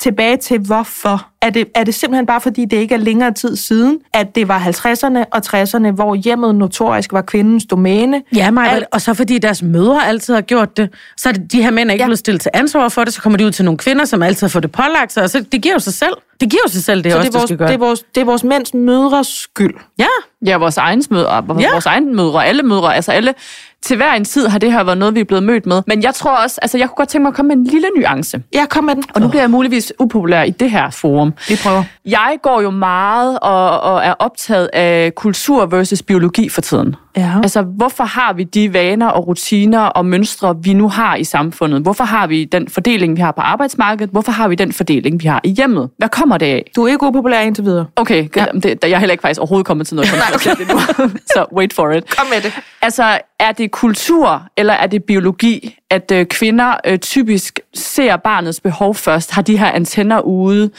[0.00, 1.26] tilbage til, hvorfor?
[1.42, 4.48] Er det, er det simpelthen bare, fordi det ikke er længere tid siden, at det
[4.48, 8.22] var 50'erne og 60'erne, hvor hjemmet notorisk var kvindens domæne?
[8.34, 11.52] Ja, mig, Alt- og så fordi deres mødre altid har gjort det, så er det,
[11.52, 12.06] de her mænd er ikke Ja.
[12.06, 14.46] blevet stillet til ansvar for det, så kommer de ud til nogle kvinder, som altid
[14.46, 16.12] har fået det pålagt sig, og så det giver jo sig selv.
[16.40, 17.68] Det giver jo sig selv, det er Så også, det er, vores, skal gøre.
[17.68, 19.74] det, er vores, det er vores mænds mødres skyld.
[19.98, 20.06] Ja,
[20.46, 21.70] Ja, vores egen mødre, Ja.
[21.72, 23.34] vores egen mødre, alle mødre, altså alle,
[23.82, 25.82] til hver en tid har det her været noget, vi er blevet mødt med.
[25.86, 27.88] Men jeg tror også, altså jeg kunne godt tænke mig at komme med en lille
[27.96, 28.42] nuance.
[28.54, 29.04] Ja, kom med den.
[29.14, 31.32] Og nu bliver jeg muligvis upopulær i det her forum.
[31.48, 31.84] Vi prøver.
[32.04, 36.96] Jeg går jo meget og, og er optaget af kultur versus biologi for tiden.
[37.16, 37.36] Ja.
[37.42, 41.82] Altså, hvorfor har vi de vaner og rutiner og mønstre, vi nu har i samfundet?
[41.82, 44.10] Hvorfor har vi den fordeling, vi har på arbejdsmarkedet?
[44.10, 45.90] Hvorfor har vi den fordeling, vi har i hjemmet?
[45.98, 46.70] Hvad kommer det af?
[46.76, 47.86] Du er ikke upopulær indtil videre.
[47.96, 48.44] Okay, ja.
[48.54, 50.78] det, jeg er heller ikke faktisk overhovedet kommet til noget kontroversielt endnu.
[51.34, 52.16] Så wait for it.
[52.18, 52.52] Kom med det.
[52.82, 58.60] Altså, er det kultur, eller er det biologi, at øh, kvinder øh, typisk ser barnets
[58.60, 60.70] behov først, har de her antenner ude?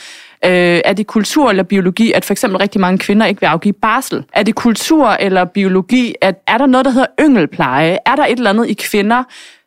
[0.46, 3.74] Øh, er det kultur eller biologi, at for eksempel rigtig mange kvinder ikke vil afgive
[3.74, 4.26] barsel?
[4.34, 7.98] Er det kultur eller biologi, at er der noget, der hedder yngelpleje?
[8.06, 9.24] Er der et eller andet i kvinder,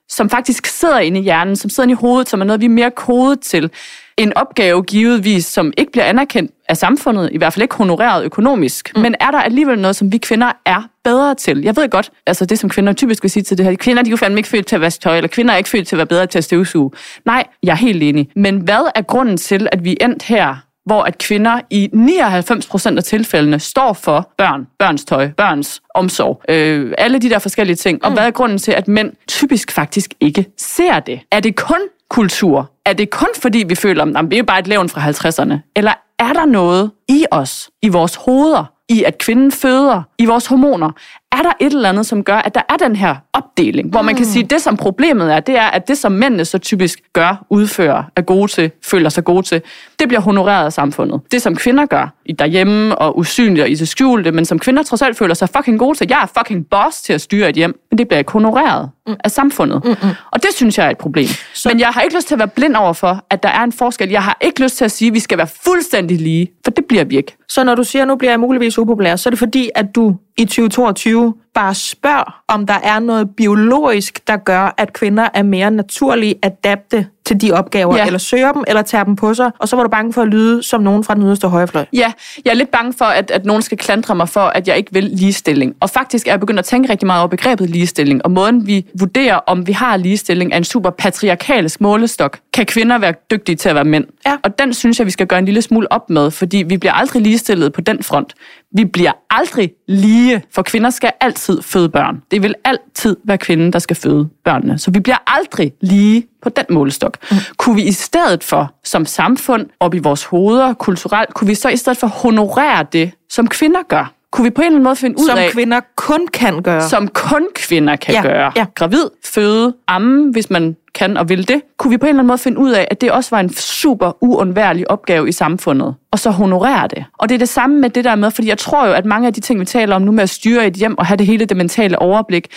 [0.09, 2.67] som faktisk sidder inde i hjernen, som sidder inde i hovedet, som er noget, vi
[2.67, 3.71] er mere kodet til?
[4.16, 8.92] En opgave givetvis, som ikke bliver anerkendt af samfundet, i hvert fald ikke honoreret økonomisk.
[8.96, 9.03] Mm.
[9.03, 11.62] Men er der alligevel noget, som vi kvinder er bedre til?
[11.62, 14.09] Jeg ved godt, altså det som kvinder typisk vil sige til det her, kvinder de
[14.09, 15.96] er jo fandme ikke født til at vaske tøj, eller kvinder er ikke født til
[15.96, 16.90] at være bedre til at støvsuge.
[17.24, 18.29] Nej, jeg er helt enig.
[18.37, 22.98] Men hvad er grunden til, at vi endt her hvor at kvinder i 99 procent
[22.98, 27.98] af tilfældene står for børn, børns tøj, børns omsorg, øh, alle de der forskellige ting.
[28.03, 28.07] Mm.
[28.07, 31.20] Og hvad er grunden til, at mænd typisk faktisk ikke ser det?
[31.33, 31.79] Er det kun
[32.11, 32.71] kultur?
[32.87, 35.73] Er det kun fordi, vi føler, at vi er bare et levn fra 50'erne?
[35.77, 40.47] Eller er der noget i os, i vores hoveder, i at kvinden føder, i vores
[40.47, 40.90] hormoner,
[41.38, 44.14] er der et eller andet, som gør, at der er den her opdeling, hvor man
[44.14, 47.01] kan sige, at det som problemet er, det er, at det som mændene så typisk
[47.12, 49.62] gør, udfører, er gode til, føler sig gode til,
[49.99, 51.20] det bliver honoreret af samfundet.
[51.33, 54.83] Det som kvinder gør, i derhjemme og usynligt og i det skjulte, men som kvinder
[54.83, 57.55] trods alt føler sig fucking gode til, jeg er fucking boss til at styre et
[57.55, 59.14] hjem, men det bliver ikke honoreret mm.
[59.25, 59.85] af samfundet.
[59.85, 60.11] Mm-mm.
[60.31, 61.29] Og det synes jeg er et problem.
[61.55, 61.68] Så...
[61.68, 63.73] Men jeg har ikke lyst til at være blind over for, at der er en
[63.73, 64.11] forskel.
[64.11, 66.85] Jeg har ikke lyst til at sige, at vi skal være fuldstændig lige, for det
[66.85, 67.37] bliver vi ikke.
[67.49, 69.94] Så når du siger, at nu bliver jeg muligvis upopulær, så er det fordi, at
[69.94, 75.43] du i 2022 bare spørg, om der er noget biologisk, der gør, at kvinder er
[75.43, 78.07] mere naturlige adapte til de opgaver, ja.
[78.07, 80.29] eller søger dem, eller tager dem på sig, og så var du bange for at
[80.29, 81.85] lyde som nogen fra den yderste højrefløj.
[81.93, 82.12] Ja,
[82.45, 84.93] jeg er lidt bange for, at, at nogen skal klandre mig for, at jeg ikke
[84.93, 85.75] vil ligestilling.
[85.81, 88.87] Og faktisk er jeg begyndt at tænke rigtig meget over begrebet ligestilling, og måden vi
[88.99, 92.38] vurderer, om vi har ligestilling, er en super patriarkalsk målestok.
[92.53, 94.05] Kan kvinder være dygtige til at være mænd?
[94.27, 94.37] Ja.
[94.43, 96.93] Og den synes jeg, vi skal gøre en lille smule op med, fordi vi bliver
[96.93, 98.35] aldrig ligestillet på den front.
[98.77, 102.22] Vi bliver aldrig lige, for kvinder skal altid føde børn.
[102.30, 104.78] Det vil altid være kvinden, der skal føde børnene.
[104.78, 107.16] Så vi bliver aldrig lige på den målestok.
[107.30, 107.37] Mm.
[107.57, 111.68] Kunne vi i stedet for, som samfund, op i vores hoveder, kulturelt, kunne vi så
[111.68, 114.12] i stedet for honorere det, som kvinder gør?
[114.30, 115.48] Kunne vi på en eller anden måde finde ud som af...
[115.48, 116.88] Som kvinder kun kan gøre.
[116.88, 118.52] Som kun kvinder kan ja, gøre.
[118.57, 118.66] Ja.
[118.74, 121.62] Gravid, føde, amme, hvis man kan og vil det.
[121.76, 123.52] Kunne vi på en eller anden måde finde ud af, at det også var en
[123.54, 127.05] super uundværlig opgave i samfundet, og så honorere det.
[127.18, 129.27] Og det er det samme med det der med, fordi jeg tror jo, at mange
[129.27, 131.27] af de ting, vi taler om nu med at styre et hjem og have det
[131.27, 132.48] hele det mentale overblik,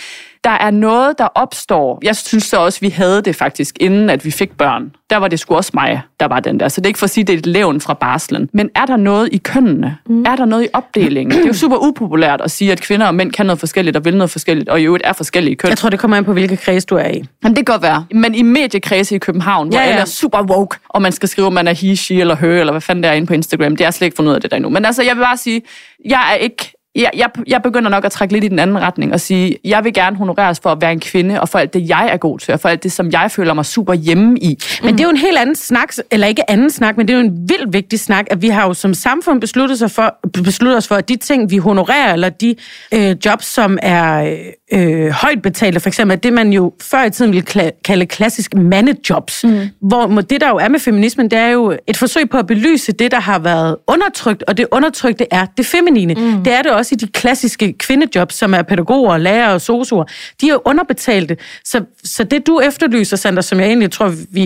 [0.44, 1.98] der er noget, der opstår.
[2.02, 4.92] Jeg synes så også, vi havde det faktisk, inden at vi fik børn.
[5.10, 6.68] Der var det sgu også mig, der var den der.
[6.68, 8.48] Så det er ikke for at sige, at det er et levn fra barslen.
[8.52, 9.96] Men er der noget i kønnene?
[10.06, 10.22] Mm.
[10.26, 11.38] Er der noget i opdelingen?
[11.38, 14.04] Det er jo super upopulært at sige, at kvinder og mænd kan noget forskelligt og
[14.04, 15.68] vil noget forskelligt, og i øvrigt er forskellige køn.
[15.68, 17.24] Jeg tror, det kommer an på, hvilke kreds du er i.
[17.44, 18.06] Jamen, det kan godt være.
[18.10, 19.88] Men i mediekredse i København, hvor ja, ja.
[19.88, 22.48] alle er super woke, og man skal skrive, om man er he, she eller her,
[22.48, 23.47] eller hvad fanden det er inde på Instagram.
[23.48, 23.76] Instagram.
[23.76, 24.70] Det er slet ikke fundet ud af det der endnu.
[24.70, 25.62] Men altså, jeg vil bare sige,
[26.04, 29.12] jeg er ikke jeg, jeg, jeg begynder nok at trække lidt i den anden retning
[29.12, 31.88] og sige, jeg vil gerne honoreres for at være en kvinde, og for alt det,
[31.88, 34.58] jeg er god til, og for alt det, som jeg føler mig super hjemme i.
[34.82, 37.18] Men det er jo en helt anden snak, eller ikke anden snak, men det er
[37.18, 40.76] jo en vildt vigtig snak, at vi har jo som samfund besluttet, sig for, besluttet
[40.76, 42.54] os for, at de ting, vi honorerer, eller de
[42.94, 44.36] øh, jobs, som er
[44.72, 48.54] øh, højt betalte, for eksempel, det man jo før i tiden ville kla- kalde klassisk
[48.54, 49.60] mandejobs, mm.
[49.80, 52.92] hvor det, der jo er med feminismen, det er jo et forsøg på at belyse
[52.92, 56.14] det, der har været undertrykt, og det undertrykte er det feminine.
[56.14, 56.44] Mm.
[56.44, 60.04] Det er det også i de klassiske kvindejobs, som er pædagoger, lærere og sosuer.
[60.40, 61.36] De er underbetalte.
[61.64, 64.42] Så, så det, du efterlyser, Sander, som jeg egentlig tror, vi,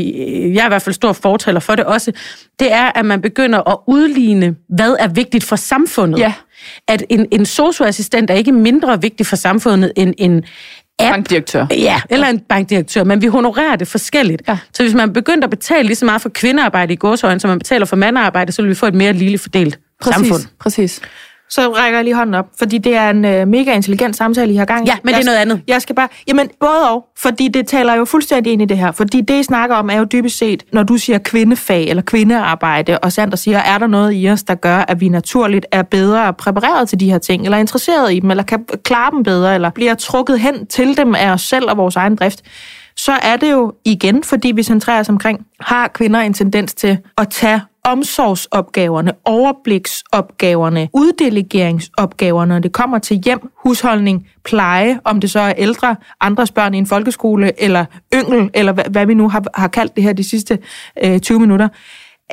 [0.54, 2.12] jeg er i hvert fald stor fortaler for det også,
[2.58, 6.18] det er, at man begynder at udligne, hvad er vigtigt for samfundet.
[6.18, 6.32] Ja.
[6.88, 10.44] At en, en socioassistent er ikke mindre vigtig for samfundet end en
[10.98, 11.14] app.
[11.14, 11.66] Bankdirektør.
[11.70, 14.42] Ja, eller en bankdirektør, men vi honorerer det forskelligt.
[14.48, 14.58] Ja.
[14.74, 17.58] Så hvis man begynder at betale lige så meget for kvindearbejde i gåsøjne, som man
[17.58, 20.42] betaler for mandarbejde, så vil vi få et mere lille fordelt præcis, samfund.
[20.60, 21.00] Præcis
[21.54, 24.56] så rækker jeg lige hånden op, fordi det er en øh, mega intelligent samtale, I
[24.56, 24.90] har gang i.
[24.90, 25.62] Ja, men jeg, det er noget andet.
[25.66, 28.92] Jeg skal bare, jamen både og, fordi det taler jo fuldstændig ind i det her,
[28.92, 32.98] fordi det, I snakker om, er jo dybest set, når du siger kvindefag eller kvindearbejde,
[32.98, 36.32] og Sander siger, er der noget i os, der gør, at vi naturligt er bedre
[36.32, 39.54] præpareret til de her ting, eller er interesseret i dem, eller kan klare dem bedre,
[39.54, 42.42] eller bliver trukket hen til dem af os selv og vores egen drift,
[42.96, 46.98] så er det jo igen, fordi vi centrerer os omkring, har kvinder en tendens til
[47.18, 55.40] at tage omsorgsopgaverne, overbliksopgaverne, uddelegeringsopgaverne, når det kommer til hjem, husholdning, pleje, om det så
[55.40, 59.44] er ældre, andres børn i en folkeskole, eller yngel, eller hvad, hvad vi nu har,
[59.54, 60.58] har kaldt det her de sidste
[61.04, 61.68] øh, 20 minutter,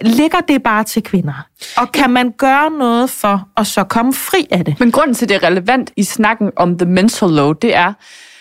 [0.02, 1.46] ligger det bare til kvinder?
[1.78, 4.80] Og kan man gøre noget for at så komme fri af det?
[4.80, 7.94] Men grunden til, at det er relevant i snakken om the mental load, det er,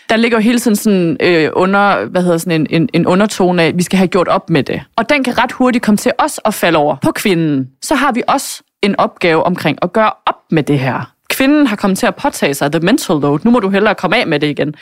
[0.08, 3.62] der ligger jo hele tiden sådan, øh, under, hvad hedder sådan en, en, en undertone
[3.62, 4.82] af, at vi skal have gjort op med det.
[4.96, 7.68] Og den kan ret hurtigt komme til os at falde over på kvinden.
[7.82, 11.12] Så har vi også en opgave omkring at gøre op med det her.
[11.30, 13.38] Kvinden har kommet til at påtage sig the mental load.
[13.44, 14.74] Nu må du hellere komme af med det igen.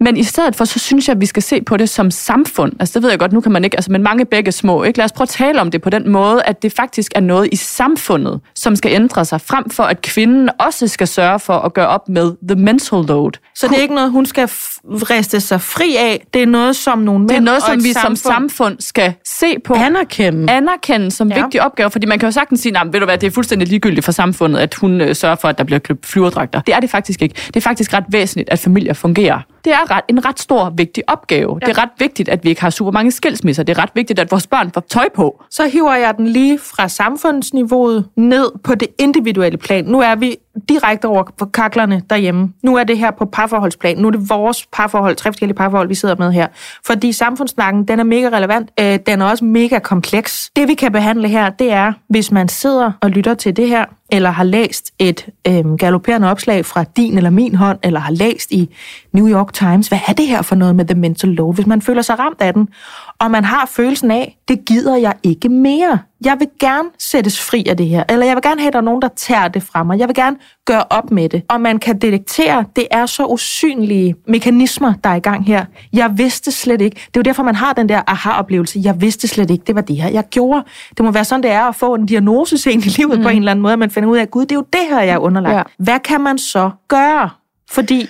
[0.00, 2.72] Men i stedet for, så synes jeg, at vi skal se på det som samfund.
[2.80, 4.82] Altså det ved jeg godt, nu kan man ikke, altså men mange begge små.
[4.82, 4.98] Ikke?
[4.98, 7.48] Lad os prøve at tale om det på den måde, at det faktisk er noget
[7.52, 11.74] i samfundet, som skal ændre sig, frem for at kvinden også skal sørge for at
[11.74, 13.30] gøre op med the mental load.
[13.54, 14.48] Så det er ikke noget, hun skal
[14.90, 16.26] riste sig fri af.
[16.34, 18.76] Det er noget, som nogle mænd Det er noget, og som vi som samfund samfund
[18.80, 19.74] skal se på.
[19.74, 20.52] Anerkende.
[20.52, 21.42] anerkende som Ja.
[21.42, 23.68] vigtig opgave, fordi man kan jo sagtens sige, nej, ved du hvad, det er fuldstændig
[23.68, 26.60] ligegyldigt for samfundet, at hun øh, sørger for, at der bliver købt flyverdragter.
[26.60, 27.34] Det er det faktisk ikke.
[27.46, 29.40] Det er faktisk ret væsentligt, at familier fungerer.
[29.64, 31.58] Det er ret, en ret stor, vigtig opgave.
[31.62, 31.66] Ja.
[31.66, 33.62] Det er ret vigtigt, at vi ikke har super mange skilsmisser.
[33.62, 35.42] Det er ret vigtigt, at vores børn får tøj på.
[35.50, 39.84] så hiver jeg den lige fra samfundsniveauet ned på det individuelle plan.
[39.84, 40.36] Nu er vi
[40.68, 42.52] direkte over på kaklerne derhjemme.
[42.62, 43.96] Nu er det her på parforholdsplan.
[43.98, 46.46] Nu er det vores parforhold, tre forskellige parforhold, vi sidder med her.
[46.86, 48.70] Fordi samfundssnakken, den er mega relevant.
[48.80, 50.50] Øh, den er også mega kompleks.
[50.56, 53.84] Det vi kan behandle her, det er, hvis man sidder og lytter til det her,
[54.14, 58.50] eller har læst et øh, galopperende opslag fra din eller min hånd, eller har læst
[58.50, 58.74] i
[59.12, 61.54] New York Times, hvad er det her for noget med the mental load?
[61.54, 62.68] Hvis man føler sig ramt af den,
[63.18, 65.98] og man har følelsen af, det gider jeg ikke mere.
[66.24, 68.78] Jeg vil gerne sættes fri af det her, eller jeg vil gerne have, at der
[68.78, 69.98] er nogen, der tager det fra mig.
[69.98, 71.42] Jeg vil gerne gøre op med det.
[71.48, 75.64] Og man kan detektere, det er så usynlige mekanismer, der er i gang her.
[75.92, 76.94] Jeg vidste slet ikke.
[76.94, 78.80] Det er jo derfor, man har den der aha-oplevelse.
[78.84, 80.64] Jeg vidste slet ikke, det var det her, jeg gjorde.
[80.96, 83.22] Det må være sådan, det er at få en diagnose sent i livet mm.
[83.22, 84.80] på en eller anden måde, at man finder ud af, gud, det er jo det
[84.90, 85.56] her, jeg er underlagt.
[85.56, 85.62] Ja.
[85.78, 87.30] Hvad kan man så gøre?
[87.70, 88.06] Fordi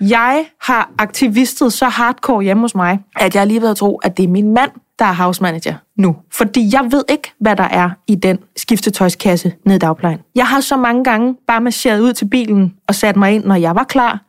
[0.00, 4.16] jeg har aktivistet så hardcore hjemme hos mig, at jeg lige ved at tro, at
[4.16, 6.16] det er min mand, der er house manager nu.
[6.32, 10.18] Fordi jeg ved ikke, hvad der er i den skiftetøjskasse ned i dagplejen.
[10.34, 13.54] Jeg har så mange gange bare marcheret ud til bilen og sat mig ind, når
[13.54, 14.20] jeg var klar,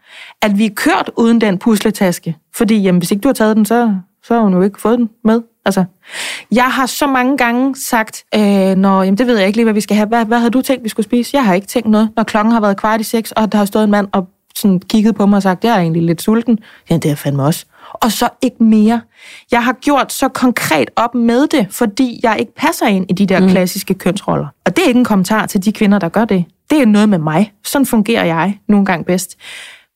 [0.42, 2.36] at vi er kørt uden den pusletaske.
[2.56, 3.96] Fordi jamen, hvis ikke du har taget den, så,
[4.28, 5.42] så har hun jo ikke fået den med.
[5.66, 5.84] Altså,
[6.52, 9.74] jeg har så mange gange sagt, øh, når, jamen, det ved jeg ikke lige, hvad
[9.74, 10.08] vi skal have.
[10.08, 11.38] Hvad, hvad havde du tænkt, vi skulle spise?
[11.38, 12.10] Jeg har ikke tænkt noget.
[12.16, 14.80] Når klokken har været kvart i seks, og der har stået en mand og sådan
[14.80, 16.60] kigget på mig og sagt, jeg er egentlig lidt sulten.
[16.90, 17.66] Ja, det er jeg fandme også.
[17.94, 19.02] Og så ikke mere.
[19.52, 23.26] Jeg har gjort så konkret op med det, fordi jeg ikke passer ind i de
[23.26, 23.50] der mm.
[23.50, 24.48] klassiske kønsroller.
[24.66, 26.46] Og det er ikke en kommentar til de kvinder, der gør det.
[26.70, 27.54] Det er noget med mig.
[27.66, 29.36] Sådan fungerer jeg nogle gange bedst.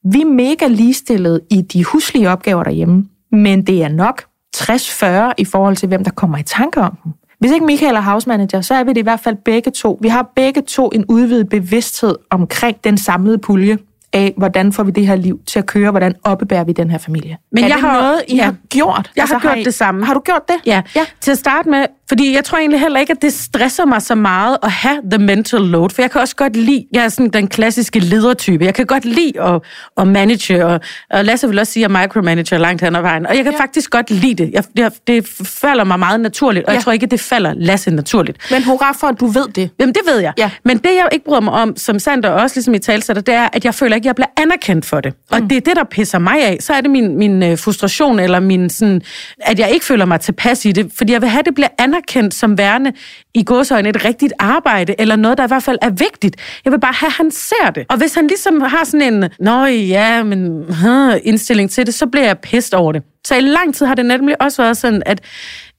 [0.04, 4.24] Vi er mega ligestillede i de huslige opgaver derhjemme, men det er nok
[4.58, 7.14] 60-40 i forhold til, hvem der kommer i tanke om dem.
[7.40, 10.00] Hvis ikke Michael er house manager, så er vi det i hvert fald begge to.
[10.02, 13.78] Vi har begge to en udvidet bevidsthed omkring den samlede pulje
[14.14, 16.98] af, hvordan får vi det her liv til at køre, hvordan oppebærer vi den her
[16.98, 17.38] familie.
[17.52, 18.44] Men er jeg det har- noget, I ja.
[18.44, 19.12] har gjort?
[19.16, 20.06] Jeg har gjort I, det samme.
[20.06, 20.56] Har du gjort det?
[20.66, 20.82] Ja.
[20.96, 24.02] ja, til at starte med, fordi jeg tror egentlig heller ikke, at det stresser mig
[24.02, 27.10] så meget at have the mental load, for jeg kan også godt lide, jeg er
[27.10, 29.62] sådan den klassiske ledertype, jeg kan godt lide at,
[29.98, 30.80] at manage, og,
[31.12, 33.54] og Lasse vil også sige, at jeg micromanager langt hen ad vejen, og jeg kan
[33.54, 33.60] ja.
[33.60, 34.52] faktisk godt lide det.
[34.54, 34.94] Jeg, det.
[35.08, 36.74] Det falder mig meget naturligt, og ja.
[36.74, 36.78] Ja.
[36.78, 38.38] jeg tror ikke, at det falder Lasse naturligt.
[38.52, 39.70] Men hurra for, at du ved det.
[39.80, 40.34] Jamen, det ved jeg.
[40.38, 40.50] Ja.
[40.66, 43.50] Men det, jeg ikke bryder mig om, som Sander også ligesom i talsætter, det er,
[43.54, 45.14] at jeg føler ikke, jeg bliver anerkendt for det.
[45.32, 46.58] Og det er det, der pisser mig af.
[46.60, 49.02] Så er det min, min øh, frustration, eller min sådan,
[49.42, 50.92] at jeg ikke føler mig tilpas i det.
[50.98, 52.92] Fordi jeg vil have, at det bliver anerkendt som værende
[53.34, 56.36] i godsøjne et rigtigt arbejde, eller noget, der i hvert fald er vigtigt.
[56.66, 57.86] Jeg vil bare have, at han ser det.
[57.90, 62.06] Og hvis han ligesom har sådan en, nå ja, men huh, indstilling til det, så
[62.06, 63.04] bliver jeg pissed over det.
[63.28, 65.22] Så i lang tid har det nemlig også været sådan, at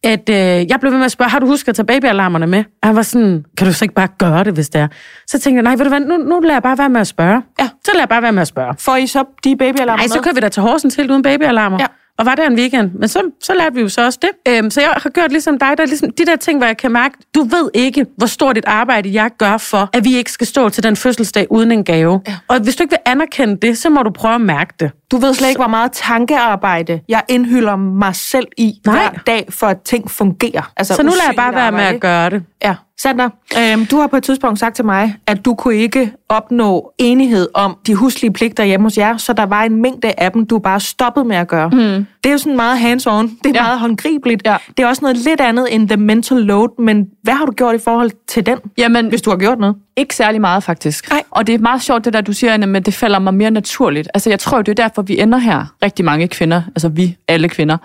[0.05, 0.37] at øh,
[0.71, 2.65] jeg blev ved med at spørge, har du husket at tage babyalarmerne med?
[2.83, 4.88] Og han var sådan, kan du så ikke bare gøre det, hvis det er?
[5.27, 7.07] Så tænkte jeg, nej, ved du hvad, nu, nu lader jeg bare være med at
[7.07, 7.43] spørge.
[7.61, 7.69] Ja.
[7.85, 8.75] Så lader jeg bare være med at spørge.
[8.79, 11.79] Får I så de babyalarmer Nej, så kører vi da til Horsens helt uden babyalarmer.
[11.81, 11.87] Ja.
[12.23, 12.91] Og var der en weekend.
[12.95, 14.31] Men så, så lærte vi jo så også det.
[14.49, 16.77] Øhm, så jeg har gjort ligesom dig, der er ligesom de der ting, hvor jeg
[16.77, 20.33] kan mærke, du ved ikke, hvor stort et arbejde jeg gør for, at vi ikke
[20.33, 22.21] skal stå til den fødselsdag uden en gave.
[22.29, 22.37] Ja.
[22.49, 24.91] Og hvis du ikke vil anerkende det, så må du prøve at mærke det.
[25.11, 28.95] Du ved slet ikke, hvor meget tankearbejde jeg indhylder mig selv i Nej.
[28.95, 30.73] hver dag, for at ting fungerer.
[30.77, 32.43] Altså Så nu lader jeg bare være med arbejde, at gøre det.
[32.65, 32.75] Ja.
[33.03, 36.93] Sander, øhm, du har på et tidspunkt sagt til mig, at du kunne ikke opnå
[36.99, 40.47] enighed om de huslige pligter hjemme hos jer, så der var en mængde af dem,
[40.47, 41.69] du bare stoppede med at gøre.
[41.69, 41.79] Mm.
[41.79, 43.23] Det er jo sådan meget hands-on.
[43.45, 43.62] Det er Ja.
[43.62, 44.43] meget håndgribeligt.
[44.45, 44.57] Ja.
[44.77, 47.75] Det er også noget lidt andet end the mental load, men hvad har du gjort
[47.75, 49.77] i forhold til den, Jamen, hvis du har gjort noget?
[49.97, 51.11] Ikke særlig meget, faktisk.
[51.11, 51.23] Nej.
[51.31, 53.51] Og det er meget sjovt, det der, du siger, Anna, men det falder mig mere
[53.51, 54.09] naturligt.
[54.15, 55.75] Altså, jeg tror, det er derfor, vi ender her.
[55.85, 57.77] Rigtig mange kvinder, altså vi, alle kvinder,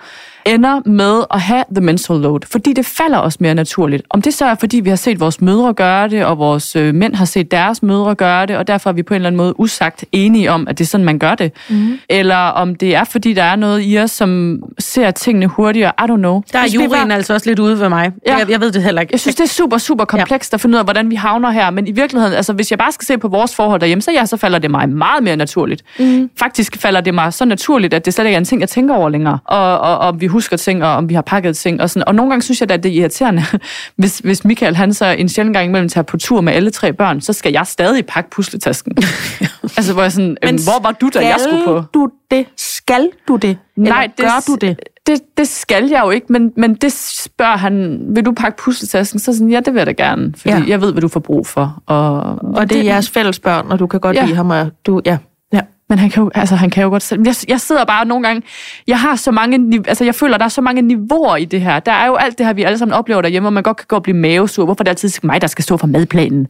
[0.54, 2.40] ender med at have the mental load.
[2.50, 4.02] Fordi det falder os mere naturligt.
[4.10, 6.94] Om det så er, fordi vi har set vores mødre gøre det, og vores øh,
[6.94, 9.36] mænd har set deres mødre gøre det, og derfor er vi på en eller anden
[9.36, 11.52] måde usagt enige om, at det er sådan, man gør det.
[11.70, 11.98] Mm.
[12.08, 15.92] Eller om det er, fordi der er noget i os, som ser tingene hurtigere.
[15.98, 16.42] I don't know.
[16.52, 18.10] Der er juryen var- altså også lidt ude ved mig.
[18.26, 18.36] Ja.
[18.36, 19.12] Jeg, jeg ved det heller ikke.
[19.12, 20.56] Jeg synes, det er super, super komplekst ja.
[20.56, 21.70] at finde ud af, hvordan vi havner her.
[21.70, 24.26] Men i virkeligheden, altså hvis jeg bare skal se på vores forhold derhjemme, så, ja,
[24.26, 25.82] så falder det mig meget mere naturligt.
[25.98, 26.30] Mm.
[26.38, 28.94] Faktisk falder det mig så naturligt, at det slet ikke er en ting, jeg tænker
[28.94, 29.38] over længere.
[29.44, 31.80] Og, og, og vi husker ting, og om vi har pakket ting.
[31.80, 32.08] Og, sådan.
[32.08, 33.42] og nogle gange synes jeg, at det er irriterende,
[33.96, 36.92] hvis, hvis Michael han så en sjældent gang imellem tager på tur med alle tre
[36.92, 38.92] børn, så skal jeg stadig pakke pusletasken.
[39.76, 41.82] altså hvor jeg sådan, øhm, hvor var du, da jeg skulle på?
[41.94, 42.46] du det?
[42.56, 43.58] Skal du det?
[43.76, 44.80] Nej, Eller gør du det?
[45.06, 45.20] det?
[45.38, 49.18] Det skal jeg jo ikke, men, men det spørger han, vil du pakke pusletasken?
[49.18, 50.62] Så sådan, ja, det vil jeg da gerne, fordi Ja.
[50.68, 51.82] jeg ved, hvad du får brug for.
[51.86, 52.20] Og,
[52.54, 54.24] Og det er jeres fælles børn, og du kan godt Ja.
[54.24, 55.16] lide ham, og du, ja.
[55.88, 57.22] Men han kan jo, altså, han kan jo godt selv.
[57.24, 58.42] Jeg, jeg sidder bare nogle gange,
[58.86, 61.80] jeg har så mange, altså jeg føler, der er så mange niveauer i det her.
[61.80, 63.86] Der er jo alt det her, vi alle sammen oplever derhjemme, og man godt kan
[63.88, 64.64] gå og blive mavesur.
[64.64, 66.46] Hvorfor er det altid mig, der skal stå for madplanen?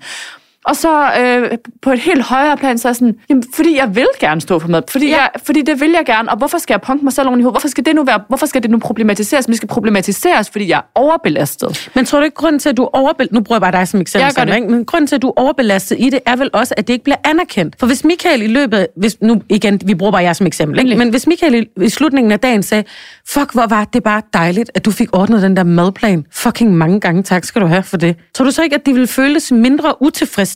[0.68, 4.06] Og så øh, på et helt højere plan, så er sådan, jamen, fordi jeg vil
[4.20, 4.82] gerne stå for mad.
[4.90, 5.16] Fordi, ja.
[5.16, 6.30] jeg, fordi det vil jeg gerne.
[6.30, 7.54] Og hvorfor skal jeg punke mig selv oven i hovedet?
[7.54, 9.48] Hvorfor skal det nu være, hvorfor skal det nu problematiseres?
[9.48, 11.90] Men det skal problematiseres, fordi jeg er overbelastet.
[11.94, 13.34] Men tror du ikke, grunden til, at du er overbelastet...
[13.34, 14.46] Nu bruger jeg bare dig som eksempel.
[14.46, 14.54] Det.
[14.56, 14.68] ikke?
[14.68, 17.04] Men grunden til, at du er overbelastet i det, er vel også, at det ikke
[17.04, 17.76] bliver anerkendt.
[17.78, 18.86] For hvis Michael i løbet...
[18.96, 20.78] Hvis, nu igen, vi bruger bare jer som eksempel.
[20.78, 20.96] Ikke?
[20.96, 22.84] Men hvis Michael i, i slutningen af dagen sagde,
[23.28, 26.24] fuck, hvor var det bare dejligt, at du fik ordnet den der madplan.
[26.32, 28.16] Fucking mange gange tak skal du have for det.
[28.34, 30.02] Tror du så ikke, at det ville føles mindre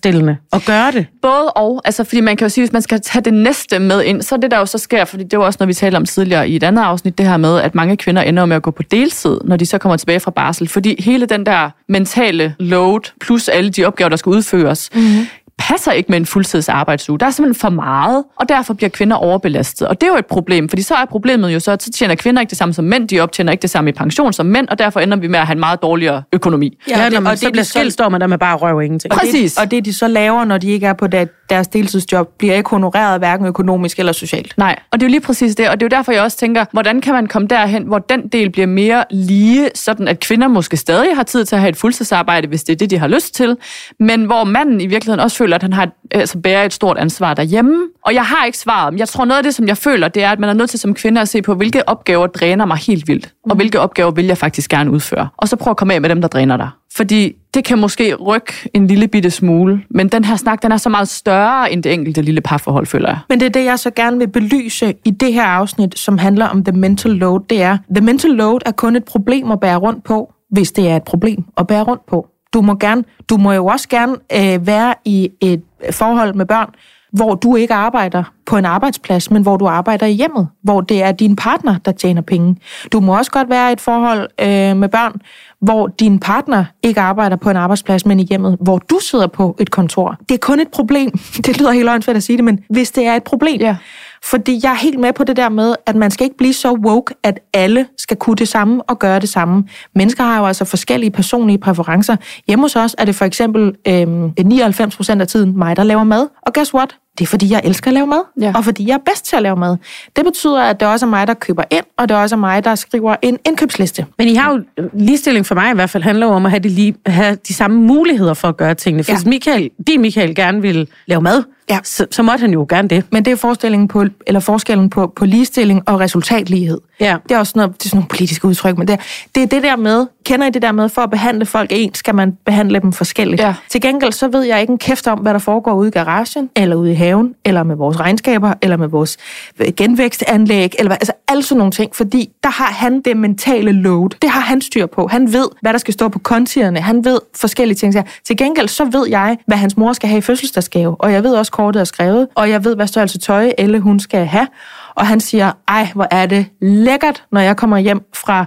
[0.03, 1.07] utilfredsstillende at gøre det?
[1.23, 4.03] Både og, altså fordi man kan jo sige, hvis man skal tage det næste med
[4.03, 5.97] ind, så er det der jo så sker, fordi det var også noget, vi talte
[5.97, 8.63] om tidligere i et andet afsnit, det her med, at mange kvinder ender med at
[8.63, 12.55] gå på deltid, når de så kommer tilbage fra barsel, fordi hele den der mentale
[12.59, 15.27] load, plus alle de opgaver, der skal udføres, mm-hmm.
[15.69, 17.19] Passer ikke med en fuldtidsarbejdsuge.
[17.19, 19.89] Der er simpelthen for meget, og derfor bliver kvinder overbelastet.
[19.89, 22.15] Og det er jo et problem, fordi så er problemet jo så, at så tjener
[22.15, 24.69] kvinder ikke det samme som mænd, de optjener ikke det samme i pension som mænd,
[24.69, 26.79] og derfor ender vi med at have en meget dårligere økonomi.
[26.91, 28.57] Ja, ja det- og så det, bliver de så- skilt, står man der med bare
[28.57, 29.13] røv og ingenting.
[29.15, 29.53] Og Præcis.
[29.55, 32.55] Det, og det, de så laver, når de ikke er på der, deres deltidsjob, bliver
[32.55, 34.55] ikke honoreret hverken økonomisk eller socialt.
[34.57, 36.37] Nej, og det er jo lige præcis det, og det er jo derfor, jeg også
[36.37, 40.49] tænker, hvordan kan man komme derhen, hvor den del bliver mere lige, sådan at kvinder
[40.49, 43.09] måske stadig har tid til at have et fuldtidsarbejde, hvis det er det, de har
[43.09, 43.57] lyst til,
[44.01, 47.35] men hvor manden i virkeligheden også føler, at han har, altså, bærer et stort ansvar
[47.35, 47.77] derhjemme.
[48.07, 50.25] Og jeg har ikke svaret, men jeg tror noget af det, som jeg føler, det
[50.25, 52.77] er, at man er nødt til som kvinde at se på, hvilke opgaver dræner mig
[52.77, 55.29] helt vildt, og hvilke opgaver vil jeg faktisk gerne udføre.
[55.37, 56.69] Og så prøve at komme af med dem, der dræner dig.
[56.97, 60.77] Fordi det kan måske rykke en lille bitte smule, men den her snak, den er
[60.77, 63.19] så meget større end det enkelte lille parforhold, føler jeg.
[63.29, 66.47] Men det er det, jeg så gerne vil belyse i det her afsnit, som handler
[66.47, 67.41] om the mental load.
[67.51, 70.91] Det er, the mental load er kun et problem at bære rundt på, hvis det
[70.91, 72.27] er et problem at bære rundt på.
[72.53, 76.69] Du må, gerne, du må jo også gerne øh, være i et forhold med børn,
[77.13, 81.03] hvor du ikke arbejder på en arbejdsplads, men hvor du arbejder i hjemmet, hvor det
[81.03, 82.57] er din partner, der tjener penge.
[82.93, 85.21] Du må også godt være i et forhold øh, med børn,
[85.61, 89.57] hvor din partner ikke arbejder på en arbejdsplads, men i hjemmet, hvor du sidder på
[89.61, 90.17] et kontor.
[90.29, 91.11] Det er kun et problem.
[91.47, 93.61] Det lyder helt åndssvagt at sige det, men hvis det er et problem.
[93.61, 93.77] Ja.
[94.25, 96.73] Fordi jeg er helt med på det der med, at man skal ikke blive så
[96.73, 99.65] woke, at alle skal kunne det samme og gøre det samme.
[99.95, 102.17] Mennesker har jo altså forskellige personlige præferencer.
[102.47, 104.07] Hjemme hos os er det for eksempel øh,
[104.45, 106.29] 99 procent af tiden mig, der laver mad.
[106.43, 106.97] Og guess what?
[107.19, 108.53] Det er fordi, jeg elsker at lave mad, Ja.
[108.57, 109.77] og fordi jeg er bedst til at lave mad.
[110.17, 112.65] Det betyder, at det også er mig, der køber ind, og det også er mig,
[112.65, 114.07] der skriver en indkøbsliste.
[114.19, 116.61] Men I har jo, ligestilling for mig i hvert fald, handler jo om at have
[116.61, 119.05] de, lige, have de samme muligheder for at gøre tingene.
[119.05, 119.17] For Ja.
[119.17, 121.79] hvis Michael, din Michael gerne vil lave mad, Ja.
[121.85, 123.05] så, så måtte han jo gerne det.
[123.13, 126.79] Men det er forestillingen på, eller forskellen på, på ligestilling og resultatlighed.
[127.03, 127.17] Ja.
[127.29, 129.01] Det er også noget, det er sådan nogle politiske udtryk, men det
[129.35, 131.99] det er det der med, kender I det der med, for at behandle folk ens,
[131.99, 133.43] skal man behandle dem forskelligt.
[133.43, 133.55] Ja.
[133.69, 136.51] Til gengæld så ved jeg ikke en kæft om, hvad der foregår ude i garagen,
[136.57, 139.17] eller ude i haven, eller med vores regnskaber, eller med vores
[139.61, 143.73] øh, genvækstanlæg, eller hvad, altså alle sådan nogle ting, fordi der har han det mentale
[143.73, 144.09] load.
[144.23, 145.07] Det har han styr på.
[145.07, 146.81] Han ved, hvad der skal stå på kontierne.
[146.81, 147.93] Han ved forskellige ting.
[147.93, 151.25] Så Til gengæld så ved jeg, hvad hans mor skal have i fødselsdagsgave, og jeg
[151.25, 154.47] ved også, kortet er skrevet, og jeg ved, hvad størrelse tøj Elle hun skal have.
[154.95, 158.47] Og han siger, ej, hvor er det lækkert, når jeg kommer hjem fra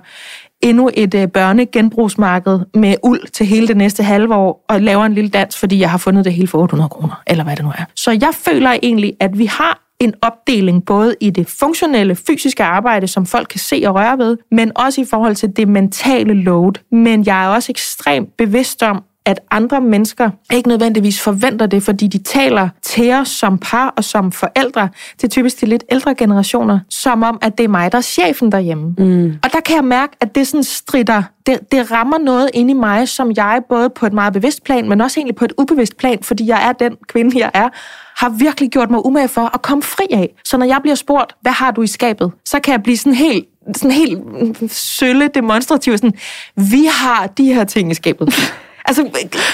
[0.62, 5.14] endnu et øh, børnegenbrugsmarked med uld til hele det næste halve år, og laver en
[5.14, 7.72] lille dans, fordi jeg har fundet det hele for 800 kroner, eller hvad det nu
[7.72, 7.86] er.
[7.96, 13.08] Så jeg føler egentlig, at vi har en opdeling både i det funktionelle, fysiske arbejde,
[13.08, 16.74] som folk kan se og røre ved, men også i forhold til det mentale load.
[16.92, 22.08] Men jeg er også ekstremt bevidst om, at andre mennesker ikke nødvendigvis forventer det, fordi
[22.08, 26.80] de taler til os som par og som forældre, til typisk de lidt ældre generationer,
[26.90, 28.96] som om, at det er mig, der er chefen derhjemme.
[28.98, 29.34] Mm.
[29.44, 32.74] Og der kan jeg mærke, at det sådan strider, det, det rammer noget inde i
[32.74, 35.98] mig, som jeg både på et meget bevidst plan, men også egentlig på et ubevidst
[35.98, 37.70] plan, fordi jeg er den kvinde, jeg er,
[38.18, 40.30] har virkelig gjort mig umage for at komme fri af.
[40.44, 43.14] Så når jeg bliver spurgt, hvad har du i skabet, så kan jeg blive sådan
[43.14, 46.14] helt sådan helt sølle demonstrativ, sådan,
[46.56, 48.34] vi har de her ting i skabet.
[48.88, 49.10] Altså,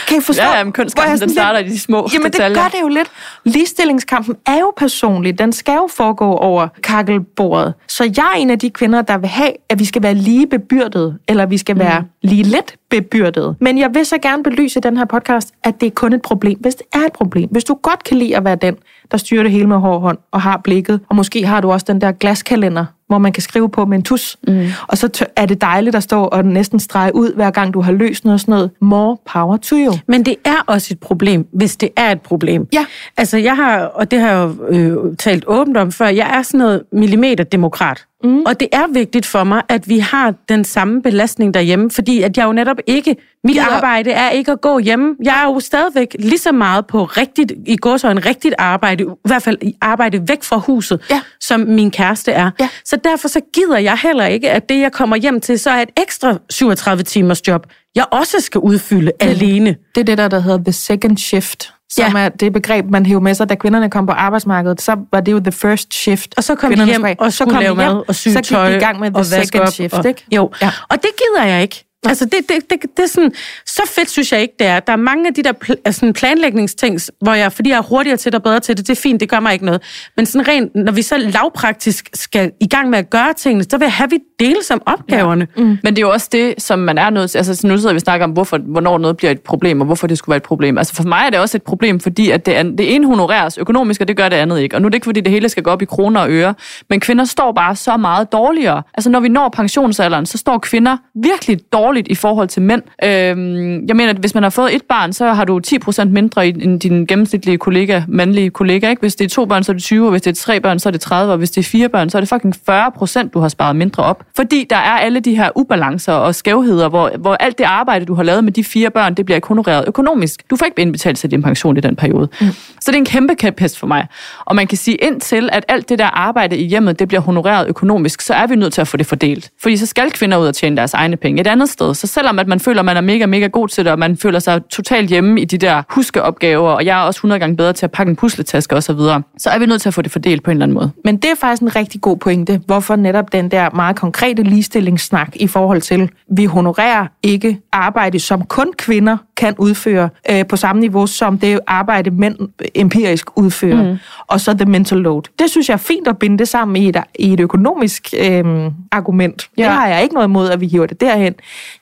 [0.08, 0.44] kan I forstå?
[0.44, 2.48] Ja, ja, men kunstkampen, den starter lidt- i de små Jamen, detaljer.
[2.50, 3.12] det gør det jo lidt.
[3.46, 5.40] Ligestillingskampen er jo personlig.
[5.40, 7.74] Den skal jo foregå over kakkelbordet.
[7.88, 10.48] Så jeg er en af de kvinder, der vil have, at vi skal være lige
[10.48, 13.56] bebyrdet, eller vi skal være lige let bebyrdet.
[13.62, 16.22] Men jeg vil så gerne belyse i den her podcast, at det er kun et
[16.22, 17.50] problem, hvis det er et problem.
[17.52, 18.76] Hvis du godt kan lide at være den,
[19.12, 21.86] der styrer det hele med hård hånd og har blikket, og måske har du også
[21.90, 24.38] den der glaskalender, hvor man kan skrive på med en tus.
[24.48, 24.68] Mm.
[24.88, 27.92] Og så er det dejligt at stå og næsten strege ud, hver gang du har
[27.92, 28.72] løst noget og sådan noget.
[28.82, 29.94] More power to you.
[30.08, 32.68] Men det er også et problem, hvis det er et problem.
[32.74, 32.86] Ja.
[33.18, 36.42] Altså, jeg har, og det har jeg jo øh, talt åbent om før, jeg er
[36.42, 38.06] sådan noget millimeterdemokrat.
[38.24, 38.42] Mm.
[38.46, 42.38] Og det er vigtigt for mig, at vi har den samme belastning derhjemme, fordi at
[42.38, 45.16] jeg jo netop ikke, mit Gider- arbejde er ikke at gå hjemme.
[45.24, 49.04] Jeg er jo stadigvæk lige så meget på rigtigt, i går så en rigtigt arbejde,
[49.04, 51.22] i hvert fald arbejde væk fra huset, Ja.
[51.40, 52.52] som min kæreste er.
[52.60, 52.70] Ja.
[52.86, 55.82] Så derfor så gider jeg heller ikke, at det, jeg kommer hjem til, så er
[55.82, 59.76] et ekstra 37 timers job, jeg også skal udfylde alene.
[59.96, 62.22] Det er det der, der hedder the second shift, som Ja.
[62.26, 64.82] er det begreb, man hæver med sig, da kvinderne kom på arbejdsmarkedet.
[64.82, 66.34] Så var det jo the first shift.
[66.38, 68.58] Og så kom de hjem og så kom de hjem, mad og sy så gik
[68.58, 69.74] de i gang med the second op.
[69.74, 70.26] shift, og, ikke?
[70.32, 70.72] Jo, ja.
[70.90, 71.91] og det gider jeg ikke.
[72.06, 73.32] Altså, det, det, det, det er sådan,
[73.66, 74.80] så fedt synes jeg ikke, det er.
[74.80, 77.82] Der er mange af de der pl- altså, sådan planlægningsting, hvor jeg, fordi jeg er
[77.82, 79.82] hurtigere til det og bedre til det, det er fint, det gør mig ikke noget.
[80.18, 83.78] Men sådan rent, når vi så lavpraktisk skal i gang med at gøre tingene, så
[83.78, 85.48] vil jeg have, at vi deles om opgaverne.
[85.58, 85.64] Ja.
[85.64, 85.68] Mm.
[85.84, 87.38] Men det er jo også det, som man er nødt til.
[87.38, 89.86] Altså, så nu sidder vi og snakker om, hvorfor, hvornår noget bliver et problem, og
[89.86, 90.78] hvorfor det skulle være et problem.
[90.78, 93.58] Altså, for mig er det også et problem, fordi at det, an- det ene honoreres
[93.58, 94.76] økonomisk, og det gør det andet ikke.
[94.76, 96.54] Og nu er det ikke, fordi det hele skal gå op i kroner og øre,
[96.90, 98.84] men kvinder står bare så meget dårligere.
[98.94, 101.60] Altså, når vi når pensionsalderen, så står kvinder virkelig
[101.92, 102.82] dårligt i forhold til mænd.
[103.04, 106.48] Øhm, jeg mener, at hvis man har fået et barn, så har du 10% mindre
[106.48, 108.90] end din gennemsnitlige kollega, mandlige kollega.
[108.90, 109.00] Ikke?
[109.00, 110.80] Hvis det er to børn, så er det 20, og hvis det er tre børn,
[110.80, 113.30] så er det 30, og hvis det er fire børn, så er det fucking 40%,
[113.30, 114.24] du har sparet mindre op.
[114.36, 118.14] Fordi der er alle de her ubalancer og skævheder, hvor, hvor alt det arbejde, du
[118.14, 120.50] har lavet med de fire børn, det bliver ikke honoreret økonomisk.
[120.50, 122.28] Du får ikke indbetalt til din pension i den periode.
[122.42, 122.48] Mm.
[122.48, 124.08] Så det er en kæmpe kæphest for mig.
[124.46, 127.68] Og man kan sige, indtil at alt det der arbejde i hjemmet, det bliver honoreret
[127.68, 129.50] økonomisk, så er vi nødt til at få det fordelt.
[129.62, 131.94] Fordi så skal kvinder ud og tjene deres egne penge et andet sted.
[131.94, 134.18] Så selvom at man føler, at man er mega, mega god til det, og man
[134.18, 137.74] føler sig totalt hjemme i de der huskeopgaver, og jeg er også 100 gange bedre
[137.74, 140.02] til at pakke en pusletaske osv., så, videre, så er vi nødt til at få
[140.02, 140.92] det fordelt på en eller anden måde.
[141.06, 145.36] Men det er faktisk en rigtig god pointe, hvorfor netop den der meget konkrete ligestillingssnak
[145.36, 150.80] i forhold til, vi honorerer ikke arbejde, som kun kvinder kan udføre øh, på samme
[150.80, 152.36] niveau som det arbejde, mænd
[152.76, 153.92] empirisk udfører.
[153.92, 153.98] Mm.
[154.28, 155.22] Og så the mental load.
[155.40, 158.72] Det synes jeg er fint at binde det sammen i et, i et økonomisk øh,
[158.92, 159.50] argument.
[159.58, 159.64] Ja.
[159.64, 161.34] Det har jeg ikke noget imod, at vi hiver det derhen.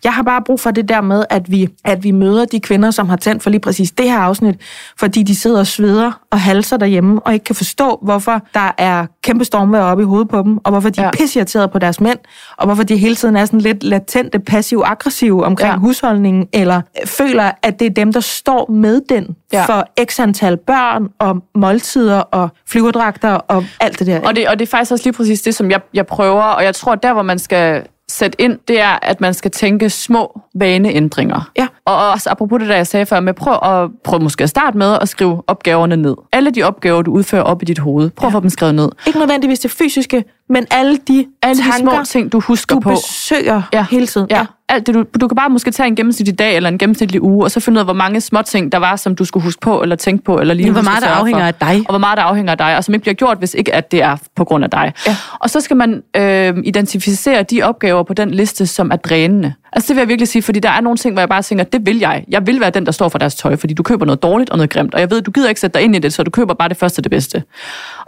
[0.04, 2.92] Jeg har bare brug for det der med, at vi, at vi møder de kvinder,
[2.92, 4.56] som har tændt for lige præcis det her afsnit,
[5.00, 9.06] fordi de sidder og sveder og halser derhjemme, og ikke kan forstå, hvorfor der er
[9.24, 11.08] kæmpe stormvejr oppe i hovedet på dem, og hvorfor de ja.
[11.08, 12.20] Er pisseirriterede på deres mænd,
[12.58, 15.78] og hvorfor de hele tiden er sådan lidt latente, passiv-aggressive omkring ja.
[15.78, 19.66] Husholdningen, eller føler, at det er dem, der står med den ja.
[19.66, 24.22] For x antal børn, og måltider, og flyverdragter, og alt det der.
[24.28, 26.64] Og det, og det er faktisk også lige præcis det, som jeg, jeg prøver, og
[26.64, 30.42] jeg tror, der, hvor man skal sætte ind, det er, at man skal tænke små
[30.56, 31.52] vaneændringer.
[31.58, 31.68] Ja.
[31.86, 34.78] Og også apropos det, der jeg sagde før, med prøv, at, prøv måske at starte
[34.78, 36.16] med at skrive opgaverne ned.
[36.32, 38.30] Alle de opgaver, du udfører op i dit hoved, prøv ja.
[38.30, 38.90] at få dem skrevet ned.
[39.08, 42.80] Ikke nødvendigvis det fysiske, men alle de Alle de tanker, små ting, du husker du
[42.82, 42.90] på.
[42.90, 43.86] besøger ja.
[43.92, 44.28] hele tiden.
[44.30, 44.46] Ja.
[44.72, 47.46] Alt det, du, du kan bare måske tage en gennemsnitlig dag eller en gennemsnitlig uge,
[47.46, 49.62] og så finde ud af, hvor mange små ting, der var, som du skulle huske
[49.62, 51.48] på, eller tænke på, eller lige Ja, hvor meget der afhænger for.
[51.48, 51.80] af dig.
[51.88, 53.92] Og hvor meget der afhænger af dig, og som ikke bliver gjort, hvis ikke at
[53.92, 54.94] det er på grund af dig.
[55.08, 55.16] Ja.
[55.40, 59.54] Og så skal man øh, identificere de opgaver på den liste, som er drænende.
[59.74, 61.64] Altså det vil jeg virkelig sige, fordi der er nogle ting, hvor jeg bare tænker,
[61.64, 62.24] det vil jeg.
[62.28, 64.58] Jeg vil være den, der står for deres tøj, fordi du køber noget dårligt og
[64.58, 66.32] noget grimt, og jeg ved, du gider ikke sætte dig ind i det, så du
[66.32, 67.44] køber bare det første og det bedste.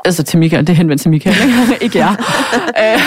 [0.05, 2.15] Altså til Michael, det er henvendt til Michael, ikke, ikke jeg.
[2.79, 2.99] Øh,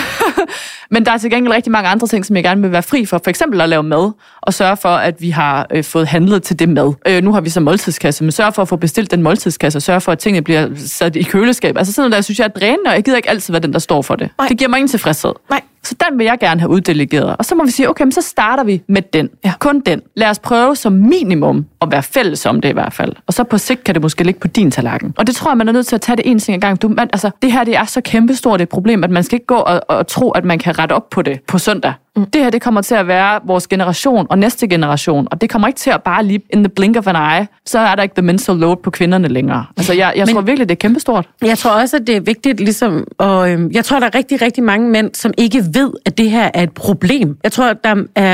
[0.90, 3.06] Men der er til gengæld rigtig mange andre ting, som jeg gerne vil være fri
[3.06, 3.20] for.
[3.24, 6.58] For eksempel at lave mad, og sørge for, at vi har øh, fået handlet til
[6.58, 6.92] det mad.
[7.06, 9.82] Øh, nu har vi så måltidskasse, men sørge for at få bestilt den måltidskasse, og
[9.82, 11.76] sørge for, at tingene bliver sat i køleskab.
[11.78, 13.72] Altså sådan noget, der synes jeg er drænende, og jeg gider ikke altid være den,
[13.72, 14.30] der står for det.
[14.38, 14.48] Nej.
[14.48, 15.32] Det giver mig ingen tilfredshed.
[15.50, 15.60] Nej.
[15.84, 17.36] Så den vil jeg gerne have uddelegeret.
[17.38, 19.30] Og så må vi sige, okay, men så starter vi med den.
[19.44, 19.52] Ja.
[19.58, 20.02] Kun den.
[20.16, 23.12] Lad os prøve som minimum at være fælles om det i hvert fald.
[23.26, 25.14] Og så på sigt kan det måske ligge på din tallerken.
[25.16, 26.82] Og det tror jeg, man er nødt til at tage det en ting ad gang.
[26.82, 29.46] Du, man, altså, det her det er så kæmpestort et problem, at man skal ikke
[29.46, 31.92] gå og, og tro, at man kan rette op på det på søndag.
[32.16, 32.24] Mm.
[32.26, 35.28] Det her det kommer til at være vores generation og næste generation.
[35.30, 37.78] Og det kommer ikke til at bare lige in the blink of an eye, så
[37.78, 39.66] er der ikke the mental load på kvinderne længere.
[39.76, 41.28] Altså, jeg, jeg Men- tror virkelig, det er kæmpestort.
[41.42, 44.42] Jeg tror også, at det er vigtigt, ligesom, og øhm, jeg tror, der er rigtig,
[44.42, 47.36] rigtig mange mænd, som ikke ved, at det her er et problem.
[47.44, 48.24] Jeg tror, der er,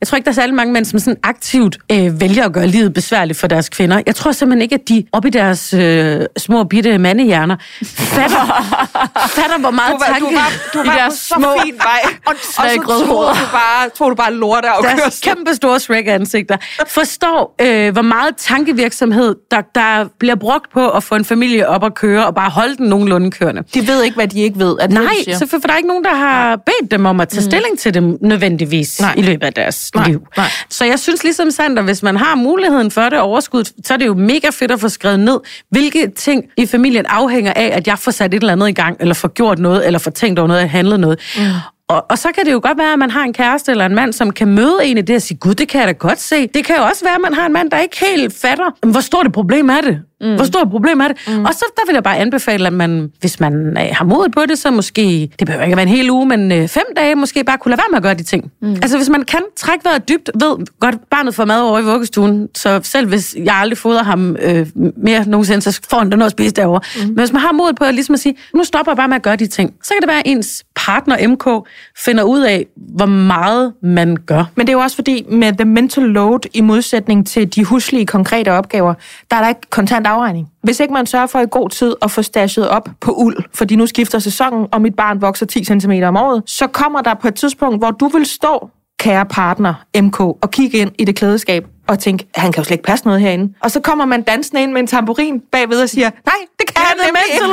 [0.00, 2.66] jeg tror ikke, der er særlig mange mænd, som sådan aktivt øh, vælger at gøre
[2.66, 4.00] livet besværligt for deres kvinder.
[4.06, 8.44] Jeg tror simpelthen ikke, at de op i deres øh, små, bitte mandehjerner fatter,
[9.36, 10.36] fatter hvor meget tanke...
[10.74, 12.00] du I deres små fin vej.
[12.28, 13.29] Og, og hoveder.
[13.34, 16.56] Du bare, tog du bare lort af deres kæmpe store Shrek-ansigter,
[16.88, 21.84] forstår, øh, hvor meget tankevirksomhed, der, der bliver brugt på at få en familie op
[21.84, 23.62] at køre, og bare holde den nogenlunde kørende.
[23.74, 24.76] De ved ikke, hvad de ikke ved.
[24.80, 25.38] Er det Nej, det, siger?
[25.38, 27.94] selvfølgelig, for der er ikke nogen, der har bedt dem om at tage stilling til
[27.94, 29.14] dem nødvendigvis Nej.
[29.16, 30.22] i løbet af deres Nej, liv.
[30.36, 30.46] nej.
[30.68, 34.06] Så jeg synes ligesom Sander, hvis man har muligheden for det overskud, så er det
[34.06, 37.98] jo mega fedt at få skrevet ned, hvilke ting i familien afhænger af, at jeg
[37.98, 40.48] får sat et eller andet i gang, eller får gjort noget, eller får tænkt over
[40.48, 41.18] noget, eller handlet noget.
[41.36, 41.42] Mm.
[41.90, 43.94] Og, og så kan det jo godt være, at man har en kæreste eller en
[43.94, 46.20] mand, som kan møde en i det og sige, gud, det kan jeg da godt
[46.20, 46.46] se.
[46.46, 49.00] Det kan jo også være, at man har en mand, der ikke helt fatter, hvor
[49.00, 50.02] stort et problem er det?
[50.20, 50.34] Mm.
[50.34, 51.16] Hvor stort et problem er det?
[51.28, 51.44] Mm.
[51.44, 54.40] Og så der vil jeg bare anbefale, at man, hvis man øh, har mod på
[54.48, 57.14] det, så måske, det behøver ikke at være en hel uge, men øh, fem dage
[57.14, 58.52] måske bare kunne lade være med at gøre de ting.
[58.62, 58.72] Mm.
[58.72, 62.48] Altså hvis man kan trække vejret dybt, ved godt, barnet får mad over i vuggestuen,
[62.54, 64.66] så selv hvis jeg aldrig fodrer ham øh,
[64.96, 66.80] mere nogensinde, så får han da noget at spise derovre.
[66.96, 67.06] Mm.
[67.06, 69.16] Men hvis man har mod på at, ligesom at sige, nu stopper jeg bare med
[69.16, 71.68] at gøre de ting, så kan det være, at ens partner MK
[71.98, 74.44] finder ud af, hvor meget man gør.
[74.54, 78.06] Men det er jo også fordi, med the mental load, i modsætning til de huslige
[78.06, 78.94] konkrete opgaver,
[79.30, 80.48] der er der ikke kontant afregning.
[80.62, 83.76] Hvis ikke man sørger for i god tid at få stashet op på uld, fordi
[83.76, 87.28] nu skifter sæsonen, og mit barn vokser 10 cm om året, så kommer der på
[87.28, 91.66] et tidspunkt, hvor du vil stå kære partner, MK, og kigge ind i det klædeskab
[91.90, 93.54] og tænke, han kan jo slet ikke passe noget herinde.
[93.60, 96.76] Og så kommer man dansende ind med en tamburin bagved og siger, nej, det kan
[96.84, 97.44] han nemlig ikke.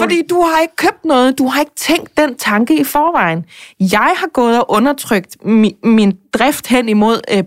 [0.00, 3.44] Fordi du har ikke købt noget, du har ikke tænkt den tanke i forvejen.
[3.80, 7.42] Jeg har gået og undertrykt mi- min drift hen imod øh,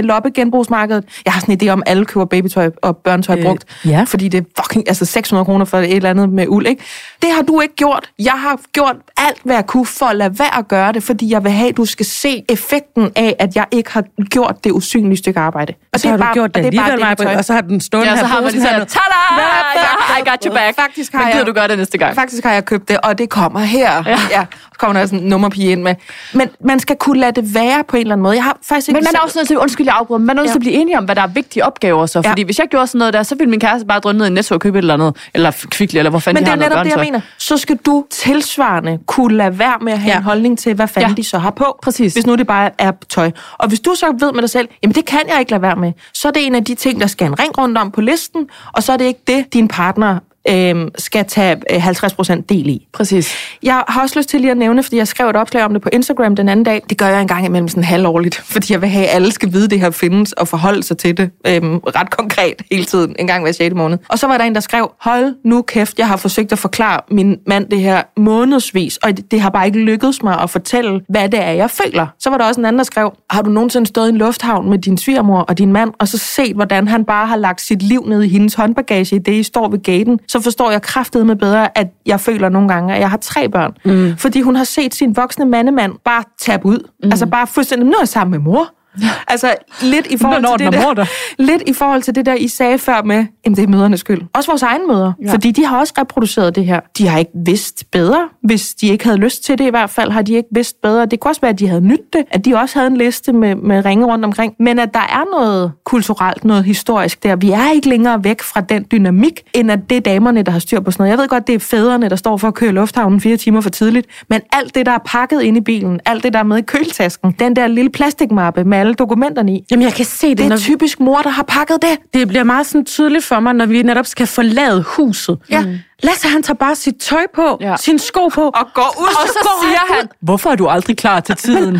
[0.00, 1.04] børneloppegenbrugsmarkedet.
[1.24, 4.04] Jeg har sådan en idé om, at alle køber babytøj og børnetøj Øh, brugt, ja.
[4.06, 6.66] fordi det er fucking altså 600 kroner for et eller andet med uld.
[6.66, 6.82] Ikke?
[7.22, 8.10] Det har du ikke gjort.
[8.18, 11.30] Jeg har gjort alt, hvad jeg kunne for at lade være at gøre det, fordi
[11.30, 14.72] jeg vil have, at du skal se effekten af, at jeg ikke har gjort det
[14.72, 15.72] usynlige stykke arbejde.
[15.92, 17.38] Og så har du gjort det og er bare alligevel, det, Maja, tøj.
[17.38, 20.18] og så har den stående Ja, her så har man posen lige sådan, tada!
[20.18, 20.76] I got you back.
[20.80, 22.14] Faktisk har Men gider jeg- du gøre det næste gang?
[22.14, 24.02] Faktisk har jeg købt det, og det kommer her.
[24.06, 24.18] Ja.
[24.30, 24.44] ja
[24.76, 25.94] så kommer der sådan en nummerpige ind med.
[26.32, 28.34] Men man skal kunne lade det være på en eller anden måde.
[28.34, 30.38] Jeg har faktisk ikke Men man er også nødt til, undskyld, jeg afbryder, men man
[30.38, 30.56] er nødt til Ja.
[30.56, 32.20] at blive enige om, hvad der er vigtige opgaver så.
[32.24, 32.30] Ja.
[32.30, 34.30] Fordi hvis jeg gjorde sådan noget der, så ville min kæreste bare drønne ned i
[34.30, 35.16] Netto og købe et eller andet.
[35.34, 37.20] Eller kvickly, eller hvor fanden Men de det er netop noget det, jeg mener.
[37.38, 40.12] Så skal du tilsvarende kunne lade være med at have Ja.
[40.12, 40.18] ja.
[40.18, 41.08] en holdning til, hvad fanden Ja.
[41.08, 41.14] ja.
[41.14, 41.78] de så har på.
[41.82, 42.12] Præcis.
[42.12, 43.30] Hvis nu det bare er tøj.
[43.58, 45.76] Og hvis du så ved med dig selv, jamen det kan jeg ikke lade være
[45.76, 48.00] med, så er det en af de ting, der skal en ring rundt om på
[48.00, 50.18] listen, og så er det ikke det, din partner
[50.48, 52.86] øhm, skal tage øh, 50% del i.
[52.92, 53.34] Præcis.
[53.62, 55.82] Jeg har også lyst til lige at nævne, fordi jeg skrev et opslag om det
[55.82, 56.82] på Instagram den anden dag.
[56.90, 59.52] Det gør jeg en gang imellem sådan halvårligt, fordi jeg vil have, at alle skal
[59.52, 63.16] vide, at det her findes og forholde sig til det øhm, ret konkret hele tiden,
[63.18, 63.74] en gang hver 6.
[63.74, 63.98] måned.
[64.08, 67.00] Og så var der en, der skrev, hold nu kæft, jeg har forsøgt at forklare
[67.10, 71.00] min mand det her månedsvis, og det, det har bare ikke lykkedes mig at fortælle,
[71.08, 72.06] hvad det er, jeg føler.
[72.18, 74.70] Så var der også en anden, der skrev, har du nogensinde stået i en lufthavn
[74.70, 77.82] med din svigermor og din mand, og så set, hvordan han bare har lagt sit
[77.82, 81.26] liv ned i hendes håndbagage i det, I står ved gaten, så forstår jeg kraftet
[81.26, 83.72] med bedre, at jeg føler nogle gange, at jeg har tre børn.
[83.84, 84.16] Mm.
[84.16, 86.78] Fordi hun har set sin voksne mandemand bare tabe ud.
[87.02, 87.10] Mm.
[87.10, 88.75] Altså bare fuldstændig, nu er jeg sammen med mor.
[89.28, 91.06] Altså lidt i forhold Hvornår til det er der,
[91.38, 94.22] lidt i forhold til det der, I sagde før med, jamen det er mødernes skyld.
[94.34, 95.12] Også vores egen møder.
[95.22, 95.32] Ja.
[95.32, 96.80] Fordi de har også reproduceret det her.
[96.98, 100.10] De har ikke vidst bedre, hvis de ikke havde lyst til det i hvert fald,
[100.10, 101.06] har de ikke vidst bedre.
[101.06, 103.32] Det kunne også være, at de havde nydt det, at de også havde en liste
[103.32, 104.54] med, med ringe rundt omkring.
[104.60, 107.36] Men at der er noget kulturelt, noget historisk der.
[107.36, 110.58] Vi er ikke længere væk fra den dynamik, end at det er damerne, der har
[110.58, 111.10] styr på sådan noget.
[111.10, 113.70] Jeg ved godt, det er fædrene, der står for at køre lufthavnen fire timer for
[113.70, 116.58] tidligt, men alt det, der er pakket ind i bilen, alt det, der er med
[116.58, 120.38] i køletasken, den der lille plastikmappe med alle dokumenterne i, Jamen, jeg kan se det,
[120.38, 121.98] det når er typisk mor, der har pakket det.
[122.14, 125.38] det bliver meget sådan tydeligt for mig, når vi netop skal forlade huset.
[125.50, 125.64] Ja.
[126.02, 127.76] Lasse, han tager bare sit tøj på, Ja.
[127.80, 129.06] sin sko på, Og går ud.
[129.06, 131.74] Og så går siger han han, hvorfor er du aldrig klar til tiden?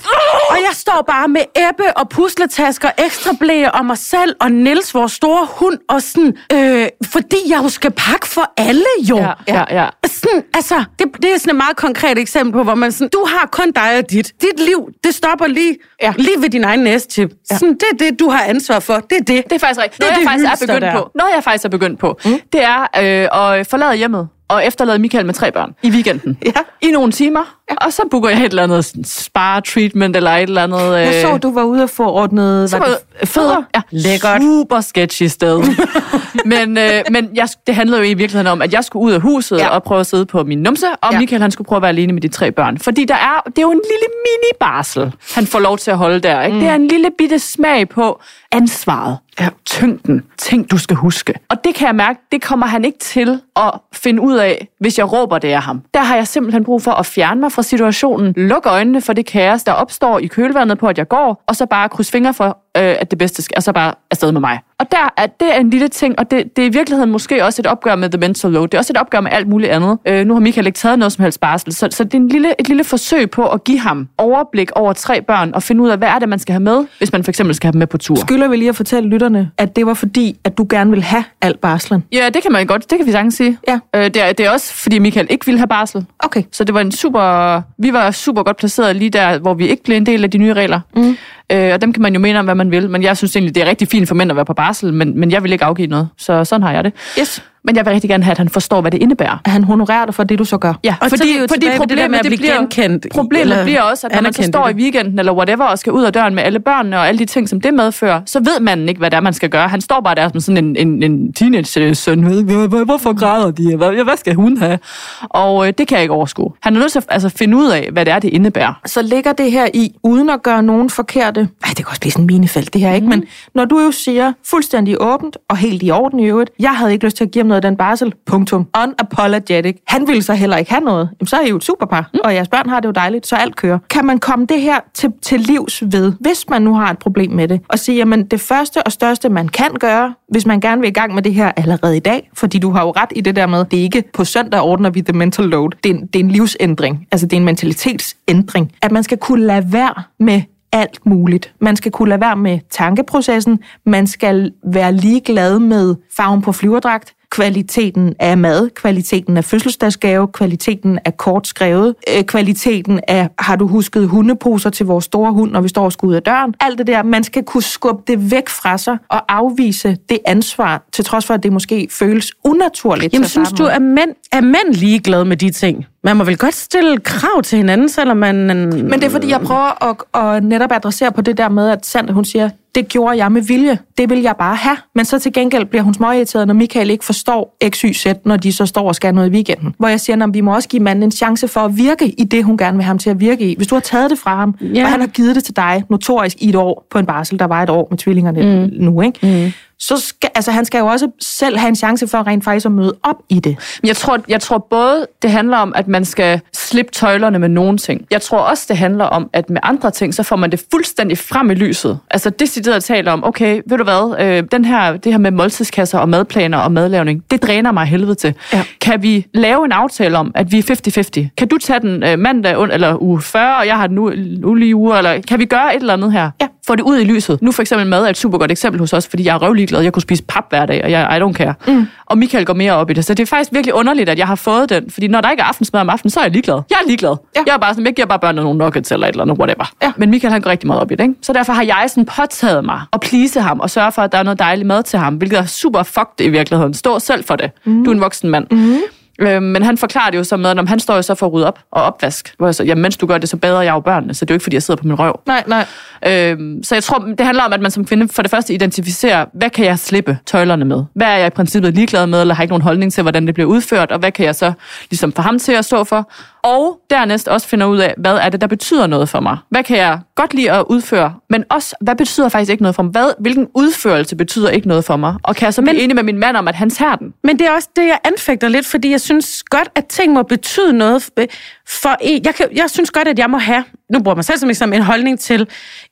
[0.50, 4.94] og jeg står bare med æbbe og pusletasker, ekstra blæer og mig selv og Nils,
[4.94, 9.16] vores store hund, og sådan, øh, fordi jeg jo skal pakke for alle jo.
[9.16, 9.88] ja, ja, ja.
[10.12, 13.24] Sådan, altså, det, det er sådan et meget konkret eksempel på, hvor man sådan, du
[13.28, 14.32] har kun dig og dit.
[14.40, 16.14] Dit liv, det stopper lige, Ja.
[16.18, 17.30] lige ved din egen næstip.
[17.50, 17.56] Ja.
[17.58, 18.94] Sådan, det er det, du har ansvar for.
[18.94, 19.44] Det er det.
[19.44, 20.02] Det er faktisk rigtigt.
[20.02, 20.92] Det er Noget, jeg det faktisk er begyndt der.
[20.92, 21.10] på.
[21.14, 22.40] Noget, jeg faktisk er begyndt på, mm.
[22.52, 26.38] det er øh, at forlade hjemmet og efterlade Michael med tre børn i weekenden.
[26.46, 26.52] Ja.
[26.82, 27.56] I nogle timer.
[27.70, 27.74] Ja.
[27.86, 30.80] Og så booker jeg et eller andet spa-treatment eller et eller andet...
[30.94, 32.84] Øh, Jeg så, du var ude og få ordnet så var
[33.20, 33.62] det fødder.
[33.74, 34.42] Ja, Lækkert.
[34.42, 35.62] Super sketchy sted.
[36.44, 39.20] men øh, men jeg, det handlede jo i virkeligheden om, at jeg skulle ud af
[39.20, 39.68] huset Ja.
[39.68, 41.18] og prøve at sidde på min numse, og ja.
[41.18, 42.78] Michael han skulle prøve at være alene med de tre børn.
[42.78, 46.18] Fordi der er, det er jo en lille mini-barsel, han får lov til at holde
[46.20, 46.42] der.
[46.42, 46.54] Ikke?
[46.54, 46.60] Mm.
[46.60, 48.20] Det er en lille bitte smag på
[48.52, 49.16] ansvaret.
[49.40, 49.48] Ja.
[49.66, 50.22] Tyngden.
[50.38, 51.34] Ting, du skal huske.
[51.48, 54.98] Og det kan jeg mærke, det kommer han ikke til at finde ud af, hvis
[54.98, 55.82] jeg råber det af ham.
[55.94, 59.26] Der har jeg simpelthen brug for at fjerne mig fra situationen, lukke øjnene for det
[59.26, 62.58] kaos, der opstår i kølvandet på, at jeg går, og så bare krydse fingre for,
[62.76, 64.58] øh, at det bedste skal, og så bare afsted med mig.
[64.78, 67.44] Og der er, det er en lille ting, og det, det er i virkeligheden måske
[67.44, 68.68] også et opgør med the mental load.
[68.68, 69.98] Det er også et opgør med alt muligt andet.
[70.06, 72.28] Øh, nu har Michael ikke taget noget som helst barsel, så, så det er en
[72.28, 75.88] lille, et lille forsøg på at give ham overblik over tre børn, og finde ud
[75.88, 77.78] af, hvad er det, man skal have med, hvis man for eksempel skal have dem
[77.78, 78.16] med på tur.
[78.16, 81.24] Skylder vi lige at fortælle lytterne, at det var fordi, at du gerne ville have
[81.42, 82.04] al barslen.
[82.12, 82.90] Ja, det kan man godt.
[82.90, 83.58] Det kan vi sagtens sige.
[83.68, 83.78] Ja.
[83.96, 86.06] Øh, det, er, det er også, fordi Michael ikke ville have barsel.
[86.18, 86.42] Okay.
[86.52, 87.60] Så det var en super...
[87.78, 90.38] Vi var super godt placeret lige der, hvor vi ikke blev en del af de
[90.38, 90.80] nye regler.
[90.96, 91.16] Mm.
[91.52, 92.90] Øh, og dem kan man jo mene om, hvad man vil.
[92.90, 95.20] Men jeg synes egentlig, det er rigtig fint for mænd at være på barsel, men,
[95.20, 96.08] men jeg vil ikke afgive noget.
[96.18, 96.92] Så sådan har jeg det.
[97.20, 97.42] Yes.
[97.64, 99.38] Men jeg vil rigtig gerne have, at han forstår, hvad det indebærer.
[99.44, 100.74] At han honorerer dig for det, du så gør.
[100.84, 103.40] Ja, Og vi jo tilbage ved det der med at blive bliver, genkendt i- problemet
[103.42, 104.80] eller bliver også, at når man så i står i det.
[104.80, 107.48] weekenden eller whatever, og skal ud af døren med alle børnene og alle de ting,
[107.48, 109.68] som det medfører, så ved man ikke, hvad det er, man skal gøre.
[109.68, 112.26] Han står bare der som sådan en, en, en teenage-søn.
[112.26, 113.76] ved, "Hvor- hvor- Hvorfor græder de?
[113.76, 114.78] Hvad, hvad skal hun have?
[115.20, 116.50] Og øh, det kan jeg ikke overskue.
[116.62, 118.80] Han er nødt til at altså, finde ud af, hvad det er, det indebærer.
[118.86, 121.40] så ligger det her i, uden at gøre nogen forkerte...
[121.40, 123.06] Ej, det kan også blive sådan en minefelt, det her, ikke?
[123.06, 126.92] Men når du jo siger fuldstændig åbent og helt i orden i øvrigt, jeg havde
[126.92, 128.68] ikke lyst til at give ham noget af den barsel, punktum.
[128.82, 129.76] Unapologetic.
[129.86, 131.08] Han ville så heller ikke have noget.
[131.20, 132.20] Jamen, så er I jo et superpar, mm.
[132.24, 133.78] og jeres børn har det jo dejligt, så alt kører.
[133.90, 137.30] Kan man komme det her til, til livs ved, hvis man nu har et problem
[137.30, 140.80] med det, og sige, jamen det første og største, man kan gøre, hvis man gerne
[140.80, 143.20] vil i gang med det her allerede i dag, fordi du har jo ret i
[143.20, 145.70] det der med, det er ikke på søndag ordner vi the mental load.
[145.84, 149.18] Det er en, det er en livsændring, altså det er en mentalitetsændring, at man skal
[149.18, 150.42] kunne lade være med
[150.72, 151.54] alt muligt.
[151.60, 153.58] Man skal kunne lade være med tankeprocessen.
[153.86, 160.98] Man skal være ligeglad med farven på flyverdragt, kvaliteten af mad, kvaliteten af fødselsdagsgave, kvaliteten
[161.04, 165.60] af kort skrevet, øh, kvaliteten af, har du husket hundeposer til vores store hund, når
[165.60, 166.54] vi står og skal ud af døren.
[166.60, 170.84] Alt det der, man skal kunne skubbe det væk fra sig og afvise det ansvar,
[170.92, 173.12] til trods for, at det måske føles unaturligt.
[173.12, 175.86] Jamen, synes du, at mænd, er mænd ligeglade med de ting?
[176.04, 178.34] Man må vel godt stille krav til hinanden, selvom man...
[178.46, 181.86] Men det er fordi, jeg prøver at, at netop adressere på det der med, at
[181.86, 183.78] Sandra, hun siger, det gjorde jeg med vilje.
[183.98, 184.76] Det vil jeg bare have.
[184.94, 188.36] Men så til gengæld bliver hun småirriteret, når Michael ikke forstår X, Y, Z, når
[188.36, 189.74] de så står og skal noget i weekenden.
[189.78, 192.24] Hvor jeg siger, at vi må også give manden en chance for at virke i
[192.24, 193.54] det, hun gerne vil have ham til at virke i.
[193.56, 194.84] Hvis du har taget det fra ham, Ja.
[194.84, 197.44] og han har givet det til dig notorisk i et år på en barsel, der
[197.44, 198.72] var et år med tvillingerne mm.
[198.84, 199.44] nu, ikke?
[199.46, 199.52] Mm.
[199.82, 202.72] Så skal, altså, han skal jo også selv have en chance for rent faktisk at
[202.72, 203.78] møde op i det.
[203.84, 207.78] Jeg tror, jeg tror både, det handler om, at man skal slippe tøjlerne med nogle
[207.78, 208.06] ting.
[208.10, 211.18] Jeg tror også, det handler om, at med andre ting, så får man det fuldstændig
[211.18, 211.98] frem i lyset.
[212.10, 215.98] Altså decideret taler om, okay, ved du hvad, øh, den her, det her med måltidskasser
[215.98, 218.34] og madplaner og madlavning, det dræner mig helvede til.
[218.52, 218.64] Ja.
[218.80, 221.28] Kan vi lave en aftale om, at vi er 50-50?
[221.36, 224.12] Kan du tage den øh, mandag eller uge 40, og jeg har den nu
[224.44, 226.30] ulige uger, eller kan vi gøre et eller andet her?
[226.40, 226.46] Ja.
[226.66, 227.42] Få det ud i lyset.
[227.42, 229.68] Nu for eksempel mad er et super godt eksempel hos os, fordi jeg er røvlig
[229.68, 229.80] glad.
[229.80, 231.54] Jeg kunne spise pap hver dag, og jeg I don't care.
[231.66, 231.86] Mm.
[232.06, 233.04] Og Michael går mere op i det.
[233.04, 234.90] Så det er faktisk virkelig underligt, at jeg har fået den.
[234.90, 236.60] Fordi når der ikke er aftensmad om aftenen, så er jeg ligeglad.
[236.70, 237.16] Jeg er ligeglad.
[237.36, 237.42] Ja.
[237.46, 239.72] Jeg er bare sådan, jeg giver bare børnene nogle nuggets eller et eller andet, whatever.
[239.82, 239.92] Ja.
[239.96, 241.14] Men Michael han går rigtig meget op i det, ikke?
[241.22, 244.18] Så derfor har jeg sådan påtaget mig at please ham og sørge for, at der
[244.18, 246.74] er noget dejlig mad til ham, hvilket er super fucked i virkeligheden.
[246.74, 247.50] Stå selv for det.
[247.64, 247.84] Mm.
[247.84, 248.46] Du er en voksen mand.
[248.50, 248.76] Mm.
[249.18, 251.32] Øh, men han forklarer det jo så med, at han står jo så for at
[251.32, 252.34] rydde op og opvask.
[252.38, 254.30] Hvor jeg så, jamen, mens du gør det, så bader jeg jo børnene, så det
[254.30, 255.20] er jo ikke, fordi jeg sidder på min røv.
[255.26, 255.66] Nej, nej.
[256.06, 259.24] Øhm, så jeg tror, det handler om, at man som kvinde for det første identificerer,
[259.34, 260.84] hvad kan jeg slippe tøjlerne med?
[260.94, 263.34] Hvad er jeg i princippet ligeglad med, eller har ikke nogen holdning til, hvordan det
[263.34, 264.52] bliver udført, og hvad kan jeg så
[264.90, 266.10] ligesom få ham til at stå for?
[266.44, 269.38] Og dernæst også finder ud af, hvad er det, der betyder noget for mig?
[269.48, 271.14] Hvad kan jeg godt lide at udføre?
[271.30, 272.90] Men også, hvad betyder faktisk ikke noget for mig?
[272.90, 275.14] Hvad, hvilken udførelse betyder ikke noget for mig?
[275.22, 277.14] Og kan jeg så blive enig med min mand om, at han tager den?
[277.24, 279.11] Men det er også det, jeg anfægter lidt, fordi jeg synes
[279.50, 281.28] godt, at ting må betyde noget øh,
[281.68, 282.24] for en.
[282.24, 284.78] Jeg, kan, jeg synes godt, at jeg må have, nu bruger mig selv som eksempel,
[284.78, 285.40] en holdning til,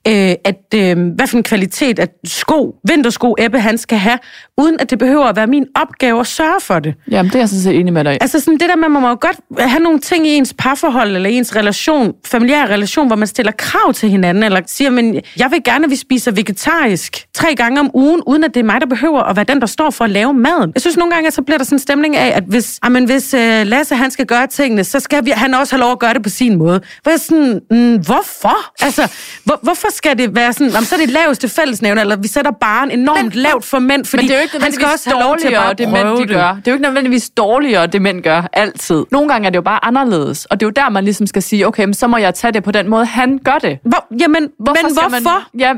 [0.08, 4.18] øh, at øh, hvad for en kvalitet af sko, vintersko Ebbe han skal have,
[4.58, 6.94] uden at det behøver at være min opgave at sørge for det.
[7.10, 8.18] Jamen, det er jeg sådan set enig med dig.
[8.20, 10.54] Altså sådan det der med, at man må jo godt have nogle ting i ens
[10.58, 15.20] parforhold, eller ens relation, familiær relation, hvor man stiller krav til hinanden, eller siger, men
[15.38, 18.64] jeg vil gerne, at vi spiser vegetarisk tre gange om ugen, uden at det er
[18.64, 20.72] mig, der behøver at være den, der står for at lave maden.
[20.74, 23.04] Jeg synes nogle gange, at så bliver der sådan en stemning af, at hvis, amen,
[23.04, 25.98] hvis uh, Lasse han skal gøre tingene, så skal vi, han også have lov at
[25.98, 26.80] gøre det på sin måde.
[27.02, 28.84] Hvor jeg sådan, mm, hvorfor?
[28.84, 29.12] Altså,
[29.44, 32.50] hvor, hvorfor skal det være sådan, jamen, så er det laveste fællesnævner, eller vi sætter
[32.50, 35.10] baren enormt men, lavt for mænd, fordi Men det er jo ikke han skal også
[35.10, 36.48] have lov til at bare det mænd, de gør.
[36.48, 39.04] Det er jo ikke nødvendigvis dårligere, det mænd gør altid.
[39.10, 41.42] Nogle gange er det jo bare anderledes, og det er jo der, man ligesom skal
[41.42, 43.78] sige, okay, men så må jeg tage det på den måde, han gør det.
[43.84, 45.44] Hvor, jamen, Hvorfor men hvorfor?
[45.52, 45.72] Man, ja,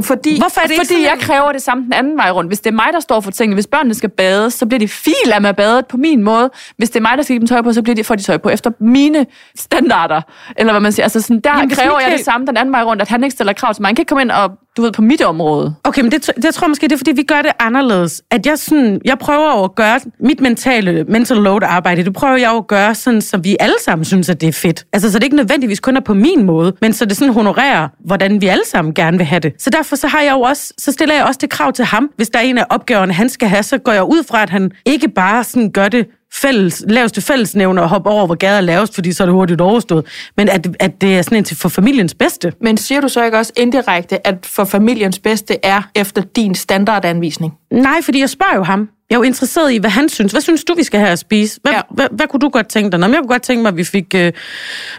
[0.00, 2.50] Fordi, Hvorfor er det ikke fordi sådan, jeg kræver det samme den anden vej rundt.
[2.50, 4.88] Hvis det er mig, der står for tingene, hvis børnene skal bade, så bliver de
[4.88, 6.50] fil af med badet på min måde.
[6.76, 8.22] Hvis det er mig, der skal give dem tøj på, så bliver de, får de
[8.22, 9.26] tøj på efter mine
[9.58, 10.20] standarder.
[10.56, 11.04] Eller hvad man siger.
[11.04, 13.24] Altså sådan, der Jamen, kræver jeg Michael- det samme den anden vej rundt, at han
[13.24, 13.88] ikke stiller krav til mig.
[13.88, 15.74] Han kan ikke komme ind og, du ved, på mit område.
[15.84, 18.22] Okay, men det, det tror jeg måske, det er, fordi vi gør det anderledes.
[18.30, 22.50] At jeg, sådan, jeg prøver at gøre mit mentale, mental load arbejde, det prøver jeg
[22.50, 24.84] at gøre sådan, så vi alle sammen synes, at det er fedt.
[24.92, 27.88] Altså, så det ikke nødvendigvis kun er på min måde, men så det sådan honorerer,
[28.04, 29.52] hvordan vi alle sammen gerne vil have det.
[29.58, 32.10] Så derfor så har jeg jo også, så stiller jeg også det krav til ham.
[32.16, 34.50] Hvis der er en af opgaverne, han skal have, så går jeg ud fra, at
[34.50, 38.60] han ikke bare sådan gør det fælles, laveste fællesnævner og hoppe over, hvor gader er
[38.60, 40.06] lavest, fordi så er det hurtigt overstået.
[40.36, 42.52] Men at, at det er sådan en til for familiens bedste.
[42.60, 47.52] Men siger du så ikke også indirekte, at for familiens bedste er efter din standardanvisning?
[47.70, 48.88] Nej, fordi jeg spørger jo ham.
[49.10, 50.32] Jeg er jo interesseret i, hvad han synes.
[50.32, 51.60] Hvad synes du, vi skal have at spise?
[51.62, 51.80] Hvad, Ja.
[51.90, 52.98] hvad, hvad kunne du godt tænke dig?
[53.00, 54.14] Nå, jeg kunne godt tænke mig, at vi fik...
[54.14, 54.32] Øh,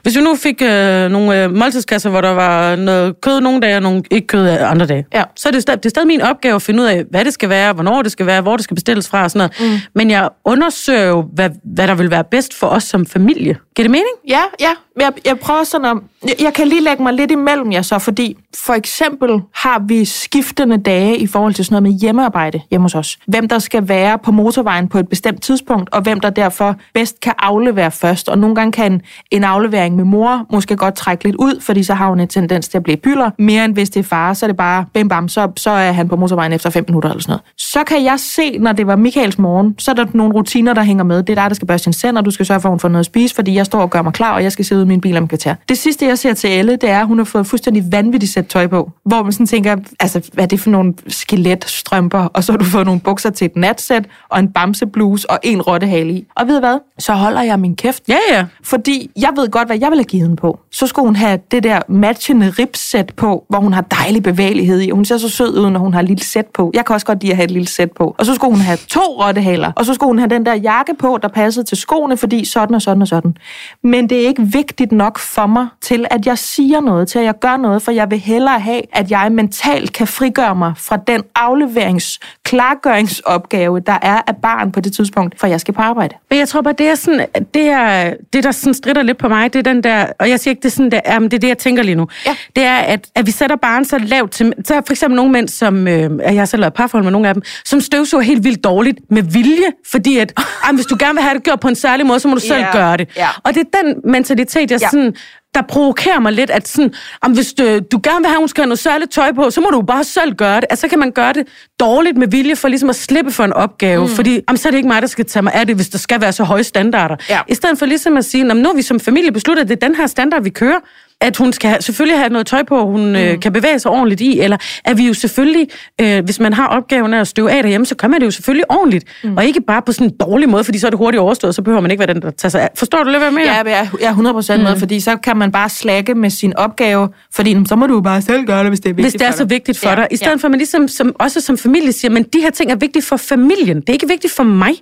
[0.03, 3.76] hvis vi nu fik øh, nogle øh, måltidskasser, hvor der var noget kød nogle dage,
[3.76, 5.24] og nogle ikke kød andre dage, Ja.
[5.36, 7.34] så er det, stadig, det er stadig min opgave at finde ud af, hvad det
[7.34, 9.72] skal være, hvornår det skal være, hvor det skal bestilles fra og sådan noget.
[9.74, 9.80] Mm.
[9.95, 13.58] Men jeg undersøger jo, hvad, hvad der vil være bedst for os som familie.
[13.76, 14.16] Giver det mening?
[14.28, 14.72] Ja, ja.
[15.00, 15.98] Jeg, jeg prøver sådan at...
[16.24, 20.06] Jeg, jeg kan lige lægge mig lidt imellem jer så, fordi for eksempel har vi
[20.06, 23.18] skiftende dage i forhold til sådan noget med hjemmearbejde hjemme hos os.
[23.28, 27.20] Hvem der skal være på motorvejen på et bestemt tidspunkt, og hvem der derfor bedst
[27.20, 28.30] kan aflevere først.
[28.30, 31.93] Og nogle gange kan en aflevering med mor måske godt trække lidt ud, fordi så
[31.93, 33.32] har hun en tendens til at blive byller.
[33.39, 35.91] Mere end hvis det er far, så er det bare bim bam, så, så er
[35.91, 37.41] han på motorvejen efter 5 minutter eller sådan noget.
[37.58, 40.84] Så kan jeg se, når det var Michaels morgen, så er der nogle rutiner, der
[40.84, 41.24] hænger med.
[41.24, 42.89] Det er dig, der skal børste sin sender, du skal sørge for, at hun får
[42.89, 44.93] noget at spise, fordi jeg står og gør mig klar, og jeg skal sidde ude
[44.93, 45.55] i min bil om kvarter.
[45.69, 48.47] Det sidste, jeg ser til Elle, det er, at hun har fået fuldstændig vanvittigt sæt
[48.47, 48.91] tøj på.
[49.05, 52.19] Hvor man sådan tænker, altså, hvad er det for nogle skeletstrømper?
[52.19, 55.61] Og så har du fået nogle bukser til et natsæt, og en bamsebluse og en
[55.61, 56.25] rottehale i.
[56.35, 56.79] Og ved du hvad?
[56.99, 58.03] Så holder jeg min kæft.
[58.07, 58.45] Ja, ja.
[58.63, 60.59] Fordi jeg ved godt, hvad jeg ville have givet hende på.
[60.71, 64.89] Så skulle hun have det der matchende ribsæt på, hvor hun har dejlig bevægelighed i.
[64.89, 66.71] Hun ser så sød ud, når hun har et lille sæt på.
[66.73, 68.15] Jeg kan også godt lide at have et lille sæt på.
[68.19, 69.71] Og så skulle hun have to rottehaler.
[69.75, 72.75] Og så skulle hun have den der jakke på, der passede til skoene, fordi sådan
[72.75, 73.38] og sådan og sådan.
[73.83, 77.25] Men det er ikke vigtigt nok for mig til, at jeg siger noget, til at
[77.25, 80.97] jeg gør noget, for jeg vil hellere have, at jeg mentalt kan frigøre mig fra
[81.07, 86.15] den afleverings klargøringsopgave, der er af barn på det tidspunkt, for jeg skal på arbejde.
[86.30, 89.28] Men jeg tror bare, det er sådan, det, er, det der sådan strider lidt på
[89.28, 91.32] mig, det er den der, og jeg siger ikke, det er sådan, der, ja, men
[91.32, 92.07] det er det, jeg tænker lige nu.
[92.25, 92.36] Ja.
[92.55, 95.32] Det er, at, at vi sætter barn så lavt til, så er for eksempel nogle
[95.32, 98.43] mænd, som, øh, jeg har selv lavet parforhold med nogle af dem, som støvsuger helt
[98.43, 101.67] vildt dårligt med vilje, fordi at, ah, hvis du gerne vil have det gjort på
[101.67, 103.09] en særlig måde, så må du selv Ja, gøre det.
[103.17, 103.28] ja.
[103.43, 104.89] Og det er den mentalitet, jeg Ja.
[104.89, 105.13] sådan,
[105.56, 108.48] der provokerer mig lidt, at sådan, om hvis du, du gerne vil have, at hun
[108.48, 110.66] skal have noget særligt tøj på, så må du bare selv gøre det.
[110.70, 111.48] Altså, så kan man gøre det
[111.80, 114.12] dårligt med vilje for ligesom at slippe for en opgave, mm.
[114.16, 115.98] fordi om så er det ikke mig, der skal tage mig af det, hvis der
[115.98, 117.16] skal være så høje standarder.
[117.30, 117.39] Ja.
[117.48, 119.84] I stedet for ligesom at sige, "Nå, men nu vi som familie besluttet, at det
[119.84, 120.80] er den her standard, vi kører,
[121.22, 123.16] at hun skal have, selvfølgelig have noget tøj på, hun mm.
[123.16, 125.68] øh, kan bevæge sig ordentligt i, eller at vi jo selvfølgelig,
[126.02, 128.32] øh, hvis man har opgaven af at støve af derhjemme, så gør man det jo
[128.32, 129.38] selvfølgelig ordentligt, mm.
[129.38, 131.62] og ikke bare på sådan en dårlig måde, fordi så er det hurtigt overstået, så
[131.62, 132.70] behøver man ikke være den, der tager sig af.
[132.76, 133.54] Forstår du lidt, hvad jeg mener?
[133.54, 136.55] Ja, jeg er- jeg er 100% med, fordi så kan man bare slække med sin
[136.57, 139.13] opgave, fordi "Nå, så må du bare selv gøre det, hvis det er vigtigt hvis
[139.21, 140.07] det er så dig." vigtigt for Ja, ja, dig.
[140.11, 140.35] I stedet ja.
[140.35, 143.03] for, at man ligesom som, også som familie siger, men de her ting er vigtige
[143.03, 143.77] for familien.
[143.81, 144.73] Det er ikke vigtigt for mig,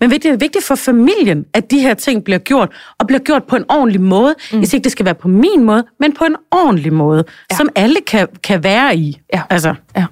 [0.00, 3.44] men det er vigtigt for familien, at de her ting bliver gjort, og bliver gjort
[3.44, 4.34] på en ordentlig måde.
[4.52, 4.64] Mm.
[4.64, 7.56] Siger ikke, det skal være på min måde, men på en ordentlig måde, ja.
[7.56, 9.18] som alle kan, kan være i.
[9.34, 9.42] Ja.
[9.50, 9.74] Altså.
[9.96, 10.04] Ja.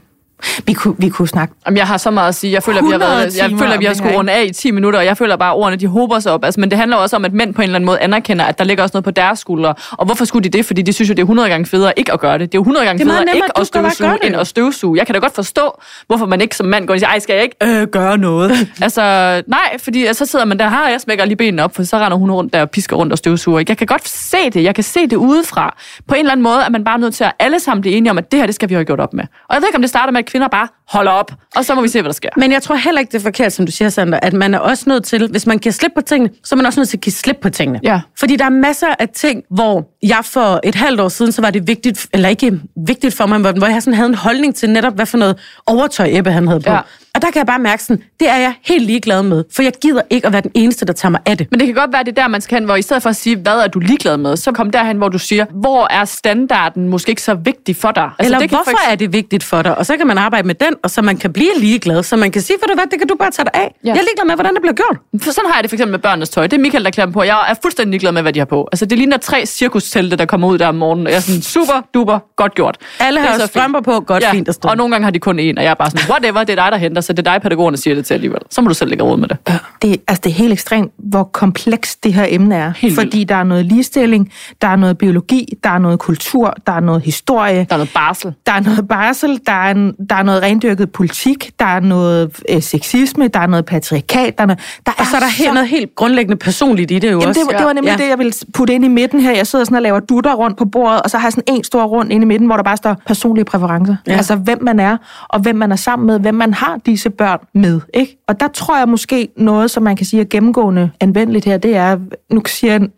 [0.66, 2.52] Vi kunne, vi kunne snakke Jamen, jeg har så meget at sige.
[2.52, 4.44] Jeg føler, at vi har, 100 været, jeg føler, at vi har skulle runde af
[4.44, 6.44] i 10 minutter, og jeg føler bare, at ordene de hober sig op.
[6.44, 8.58] Altså, men det handler også om, at mænd på en eller anden måde anerkender, at
[8.58, 9.74] der ligger også noget på deres skuldre.
[9.92, 10.66] Og hvorfor skulle de det?
[10.66, 12.52] Fordi de synes jo, det er 100 gange federe ikke at gøre det.
[12.52, 14.46] Det er jo 100 gange Det er federe nemmere, ikke at at støvsuge, end at
[14.46, 14.98] støvsuge.
[14.98, 17.34] Jeg kan da godt forstå, hvorfor man ikke som mand går og siger, ej, skal
[17.34, 18.50] jeg ikke øh, gøre noget?
[18.82, 19.02] altså,
[19.46, 21.98] nej, fordi altså, så sidder man der, har jeg smækker lige benene op, for så
[21.98, 23.64] render hun rundt der og pisker rundt og støvsuger.
[23.68, 24.64] Jeg kan godt se det.
[24.64, 25.76] Jeg kan se det udefra.
[26.08, 28.10] På en eller anden måde er man bare nødt til at alle sammen blive enige
[28.10, 29.24] om, at det her, det skal vi have gjort op med.
[29.48, 31.74] Og jeg ved ikke, om det starter med, at kvinder bare holder op, og så
[31.74, 32.28] må vi se, hvad der sker.
[32.36, 34.58] Men jeg tror heller ikke, det er forkert, som du siger, Sander, at man er
[34.58, 36.96] også nødt til, hvis man giver slip på tingene, så er man også nødt til
[36.96, 37.80] at give slip på tingene.
[37.82, 38.00] Ja.
[38.18, 41.50] Fordi der er masser af ting, hvor jeg for et halvt år siden, så var
[41.50, 44.94] det vigtigt, eller ikke vigtigt for mig, hvor jeg sådan havde en holdning til netop,
[44.94, 46.70] hvad for noget overtøj Ebbe han havde på.
[46.70, 46.80] Ja.
[47.14, 47.18] Ja.
[47.18, 49.72] Og der kan jeg bare mærke sådan, det er jeg helt ligeglad med, for jeg
[49.82, 51.46] gider ikke at være den eneste, der tager mig af det.
[51.50, 53.10] Men det kan godt være, det er der, man skal hen, hvor i stedet for
[53.10, 56.04] at sige, hvad er du ligeglad med, så kom derhen, hvor du siger, hvor er
[56.04, 58.02] standarden måske ikke så vigtig for dig?
[58.02, 59.78] Altså, Eller det kan hvorfor for er det vigtigt for dig?
[59.78, 62.30] Og så kan man arbejde med den, og så man kan blive ligeglad, så man
[62.30, 63.74] kan sige, ved du hvad, det kan du bare tage dig af.
[63.84, 63.88] Ja.
[63.88, 63.94] Ja.
[63.94, 64.96] Jeg er ligeglad med, hvordan det bliver gjort.
[65.22, 66.46] For sådan har jeg det for eksempel med børnenes tøj.
[66.46, 67.22] Det er Michael, der klæder dem på.
[67.22, 68.68] Jeg er fuldstændig ligeglad med, hvad de har på.
[68.72, 71.06] Altså, det ligner tre cirkustelte, der kommer ud der om morgenen.
[71.06, 72.76] Og jeg er sådan, super, duper, godt gjort.
[73.00, 73.48] Alle har fint.
[73.48, 74.68] strømper på, godt fint at stå.
[74.68, 76.62] Og nogle gange har de kun én, og jeg er bare sådan, whatever, det er
[76.62, 78.40] dig, der henter, så det er dig, pædagogerne siger det til alligevel.
[78.50, 79.36] Så må du selv lægge råd med det.
[79.82, 82.72] det, altså det er helt ekstremt, hvor komplekst det her emne er.
[82.76, 82.94] Helt vildt.
[83.00, 84.32] fordi der er noget ligestilling,
[84.62, 87.90] der er noget biologi, der er noget kultur, der er noget historie, Der er noget
[87.94, 88.34] barsel.
[88.46, 92.30] der er noget barsel, der er, en, der er noget rendyrket politik, der er noget
[92.48, 95.54] øh, sexisme, der er noget patriarkat, der er, noget, der Og så er der helt,
[95.54, 97.40] noget helt grundlæggende personligt i det jo Jamen, også.
[97.50, 98.04] det, det var nemlig Ja.
[98.04, 99.32] det, jeg ville putte ind i midten her.
[99.32, 101.64] Jeg sidder sådan og laver dutter rundt på bordet, og så har jeg sådan en
[101.64, 103.96] stor rund inde i midten, hvor der bare står personlige præferencer.
[104.06, 104.12] Ja.
[104.12, 104.96] Altså, hvem man er,
[105.28, 107.80] og hvem man er sammen med, hvem man har disse børn med.
[107.94, 108.18] Ikke?
[108.28, 111.76] Og der tror jeg måske noget, som man kan sige er gennemgående anvendeligt her, det
[111.76, 111.98] er,
[112.30, 112.88] nu siger jeg,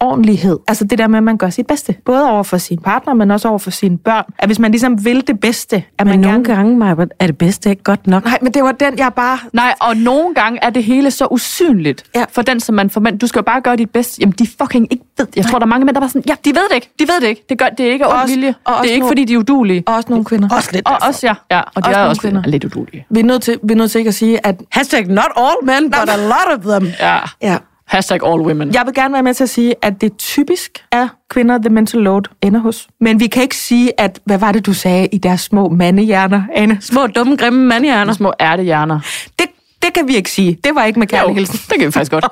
[0.00, 0.58] ordentlighed.
[0.68, 1.94] Altså det der med, at man gør sit bedste.
[2.04, 4.24] Både over for sin partner, men også over for sine børn.
[4.38, 6.44] At hvis man ligesom vil det bedste, at Men man nogle gerne...
[6.56, 8.24] gange, Maja, er det bedste ikke godt nok.
[8.24, 9.38] Nej, men det var den, jeg bare...
[9.52, 12.24] Nej, og nogle gange er det hele så usynligt Ja.
[12.32, 13.18] for den, som man forventer.
[13.18, 14.20] Du skal jo bare gøre dit bedste.
[14.20, 15.26] Jamen, de fucking ikke ved.
[15.36, 16.90] Jeg tror, der er mange mænd, der er bare sådan, ja, de ved det ikke.
[16.98, 17.44] De ved det ikke.
[17.48, 18.54] Det, gør, det er ikke af vilje.
[18.64, 19.82] og også Det er ikke, nogle- fordi de er udulige.
[19.86, 20.48] Og også nogle kvinder.
[20.56, 21.34] Også lidt Og også, ja.
[21.56, 22.42] ja og de Også er nogle også kvinder.
[22.46, 23.06] lidt udulige.
[23.10, 24.60] Vi er nødt til, vi er nødt til ikke at sige, at...
[24.72, 26.92] Hashtag not all men, but a lot of them.
[27.00, 27.18] Ja.
[27.42, 27.56] Ja,
[27.90, 28.74] Hashtag all women.
[28.74, 32.00] Jeg vil gerne være med til at sige, at det typisk er kvinder, the mental
[32.00, 32.88] load ender hos.
[33.00, 36.42] Men vi kan ikke sige, at, hvad var det, du sagde i deres små mandehjerner,
[36.54, 36.78] Anne?
[36.80, 38.12] Små, dumme, grimme mandhjerner.
[38.12, 39.00] Små ærtehjerner.
[39.38, 39.46] Det,
[39.82, 40.58] det kan vi ikke sige.
[40.64, 41.60] Det var ikke med kærlig hilsen.
[41.70, 42.24] det kan vi faktisk godt.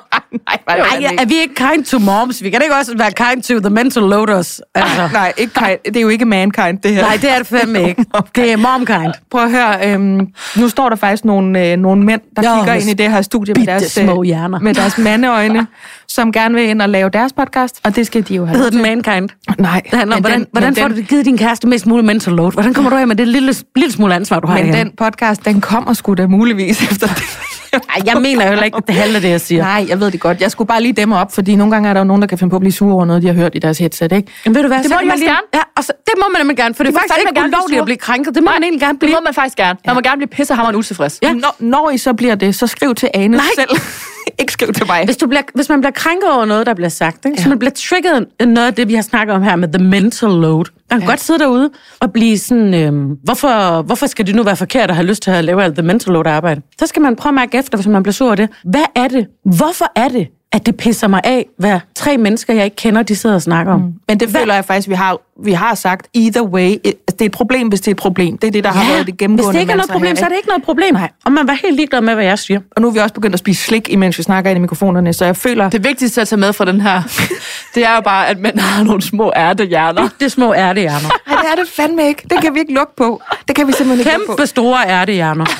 [0.47, 2.43] Nej, Ej, ja, er vi ikke kind to moms?
[2.43, 4.61] Vi kan ikke også være kind to the mental loaders.
[4.75, 5.09] Altså.
[5.13, 5.77] Nej, ikke kind.
[5.85, 7.01] det er jo ikke mankind, det her.
[7.01, 8.05] Nej, det er det fandme ikke.
[8.35, 9.13] Det er momkind.
[9.31, 10.27] Prøv at høre, øhm,
[10.57, 13.21] nu står der faktisk nogle, øh, nogle mænd, der Jo, kigger ind i det her
[13.21, 14.59] studie med deres, øh, små hjerner.
[14.59, 15.67] med deres mandeøjne,
[16.09, 18.57] som gerne vil ind og lave deres podcast, og det skal de jo have.
[18.57, 19.29] Hvad hedder den mankind?
[19.59, 22.05] Nej, Det handler om, hvordan, den- hvordan får den- du givet din kæreste mest muligt
[22.05, 22.51] mental load?
[22.51, 24.83] Hvordan kommer du af med det lille, lille smule ansvar, du har Men her?
[24.83, 27.23] den podcast, den kommer sgu da muligvis efter det.
[27.73, 29.63] Ej, jeg mener heller ikke, at det handler det, jeg siger.
[29.63, 30.41] Nej, jeg ved det godt.
[30.41, 32.37] Jeg skulle bare lige dæmme op, fordi nogle gange er der jo nogen, der kan
[32.37, 34.31] finde på at blive sure over noget, de har hørt i deres headset, ikke?
[34.45, 35.39] Men ved du hvad, Det så må man lige- gerne.
[35.53, 37.79] Ja, og så, det må man nemlig gerne, for det er må faktisk ikke ulovligt
[37.79, 38.35] at blive krænket.
[38.35, 39.11] Det må man egentlig gerne Det blive.
[39.13, 39.79] må man faktisk gerne.
[39.85, 41.19] Man må gerne blive pissehammerende utilfreds.
[41.21, 41.33] Ja.
[41.33, 43.45] Når, når I så bliver det, så skriv til Ane Nej.
[43.55, 43.69] selv.
[44.39, 45.05] ikke skriv til mig.
[45.05, 47.37] Hvis, du bliver, hvis man bliver krænket over noget, der bliver sagt, ikke?
[47.37, 47.43] Ja.
[47.43, 49.83] så man bliver trigget af noget af det, vi har snakket om her med the
[49.87, 50.65] mental load.
[50.91, 51.11] Man kan ja.
[51.11, 51.69] godt sidde derude
[51.99, 55.31] og blive sådan, øhm, hvorfor, hvorfor skal det nu være forkert at have lyst til
[55.31, 56.61] at lave alt the mental load arbejde?
[56.79, 58.49] Så skal man prøve at mærke efter, hvis man bliver sur over det.
[58.63, 59.27] Hvad er det?
[59.57, 63.15] Hvorfor er det, at det pisser mig af, hvad tre mennesker, jeg ikke kender, de
[63.15, 63.79] sidder og snakker om?
[63.79, 63.93] Mm.
[64.07, 67.25] Men det føler jeg faktisk, vi har, vi har sagt, either way, it- det er
[67.25, 68.37] et problem, hvis det er et problem.
[68.37, 70.15] Det er det, der har været det gennemgående hvis det ikke er noget problem, her,
[70.15, 70.93] så er det ikke noget problem.
[70.93, 71.09] Nej.
[71.25, 72.59] Og man var helt ligeglad med, hvad jeg siger.
[72.71, 75.13] Og nu er vi også begyndt at spise slik, imens vi snakker ind i mikrofonerne,
[75.13, 75.69] så jeg føler...
[75.69, 77.01] Det vigtigste at tage med fra den her,
[77.75, 80.09] det er jo bare, at mænd har nogle små ærtehjerner.
[80.19, 81.09] Det er små ærtehjerner.
[81.27, 82.23] Nej, det er det fandme ikke.
[82.29, 83.21] Det kan vi ikke lukke på.
[83.47, 85.45] Det kan vi simpelthen ikke lukke Kæmpe store ærtehjerner.
[85.45, 85.51] på.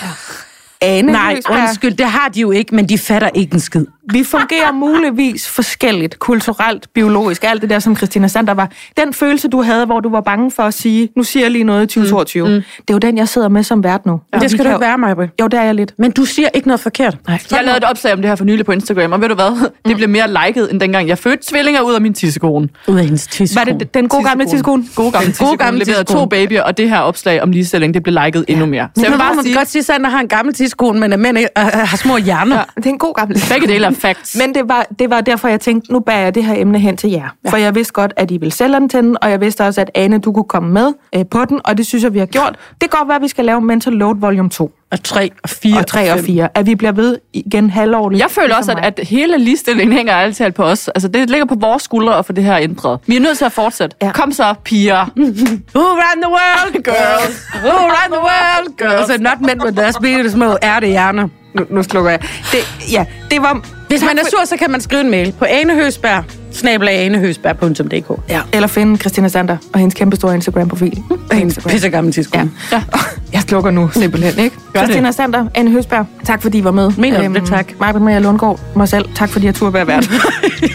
[0.82, 3.86] Ane, Nej, undskyld, det har de jo ikke, men de fatter ikke en skid.
[4.14, 8.72] Vi fungerer muligvis forskelligt, kulturelt, biologisk, alt det der, som Christina Sander var.
[8.98, 11.64] Den følelse, du havde, hvor du var bange for at sige, nu siger jeg lige
[11.64, 12.62] noget i 2022, mm, mm.
[12.62, 14.22] det er jo den, jeg sidder med som vært nu.
[14.34, 15.16] Ja, det skal du ikke være, Maja.
[15.42, 15.94] Jo, det er jeg lidt.
[15.98, 17.18] Men du siger ikke noget forkert.
[17.28, 17.40] Nej.
[17.52, 19.70] Jeg lavede et opslag om det her for nylig på Instagram, og ved du hvad?
[19.86, 22.70] Det blev mere liket, end dengang jeg fødte tvillinger ud af min tissekone.
[22.88, 23.72] Ud af hendes tidskone.
[23.72, 24.84] Var det den gode gamle tidskone?
[24.96, 25.58] Gode gamle Den gode tissekone.
[25.58, 28.88] gamle leverede to babyer, og det her opslag om ligestilling, det blev liket endnu mere.
[28.96, 31.20] Så jeg vil bare sige, godt sige, at Sander har en gammel tidskone, men at
[31.20, 32.56] mænd har små hjerner.
[32.56, 32.64] Ja.
[32.76, 34.36] Det er en god gammel begge dele er facts.
[34.36, 36.98] Men det var, det var derfor, jeg tænkte, nu bærer jeg det her emne hen
[36.98, 37.36] til jer.
[37.46, 37.50] Ja.
[37.50, 40.18] For jeg vidste godt, at I ville til den, og jeg vidste også, at Ane,
[40.20, 42.56] du kunne komme med øh, på den, og det synes jeg, vi har gjort.
[42.82, 45.50] Det kan godt være, at vi skal lave Mental Load Volume 2 Og tre og
[45.50, 46.26] fire og 3 og fem.
[46.26, 46.50] 4.
[46.56, 48.22] At vi bliver ved igen halvårligt.
[48.22, 50.88] Jeg føler også, at, at hele ligestillingen hænger altid på os.
[50.88, 53.00] Altså, det ligger på vores skuldre at få det her ændret.
[53.08, 53.96] Vi er nødt til at fortsætte.
[54.02, 54.12] Ja.
[54.12, 55.06] Kom så, piger.
[55.76, 57.48] Who ran the world, girls?
[57.64, 59.10] Who ran the world, girls?
[59.10, 61.28] And not men with their små ærtehjerner.
[61.54, 62.22] Nu, nu slukker jeg.
[62.52, 63.79] Det, ja, det var...
[63.90, 68.22] Hvis man er sur, så kan man skrive en mail på anehøsberg, snabelag anehøsberg.dk.
[68.30, 68.42] Ja.
[68.54, 71.04] Eller finde Christina Sander og hendes kæmpe store Instagram-profil.
[71.30, 72.52] Og hendes pissegamle tidskone.
[72.72, 72.78] Ja.
[72.78, 73.00] Ja.
[73.34, 74.56] Jeg slukker nu simpelthen, ikke?
[74.74, 74.90] Gør det.
[74.90, 76.92] Christina Sander, Anne Høsberg, tak fordi I var med.
[76.98, 77.48] Mener du det?
[77.48, 77.72] Tak.
[77.80, 80.10] Martin Maria Lundgaard, mig selv, tak fordi jeg turde være vært.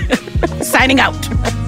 [0.78, 1.63] Signing out.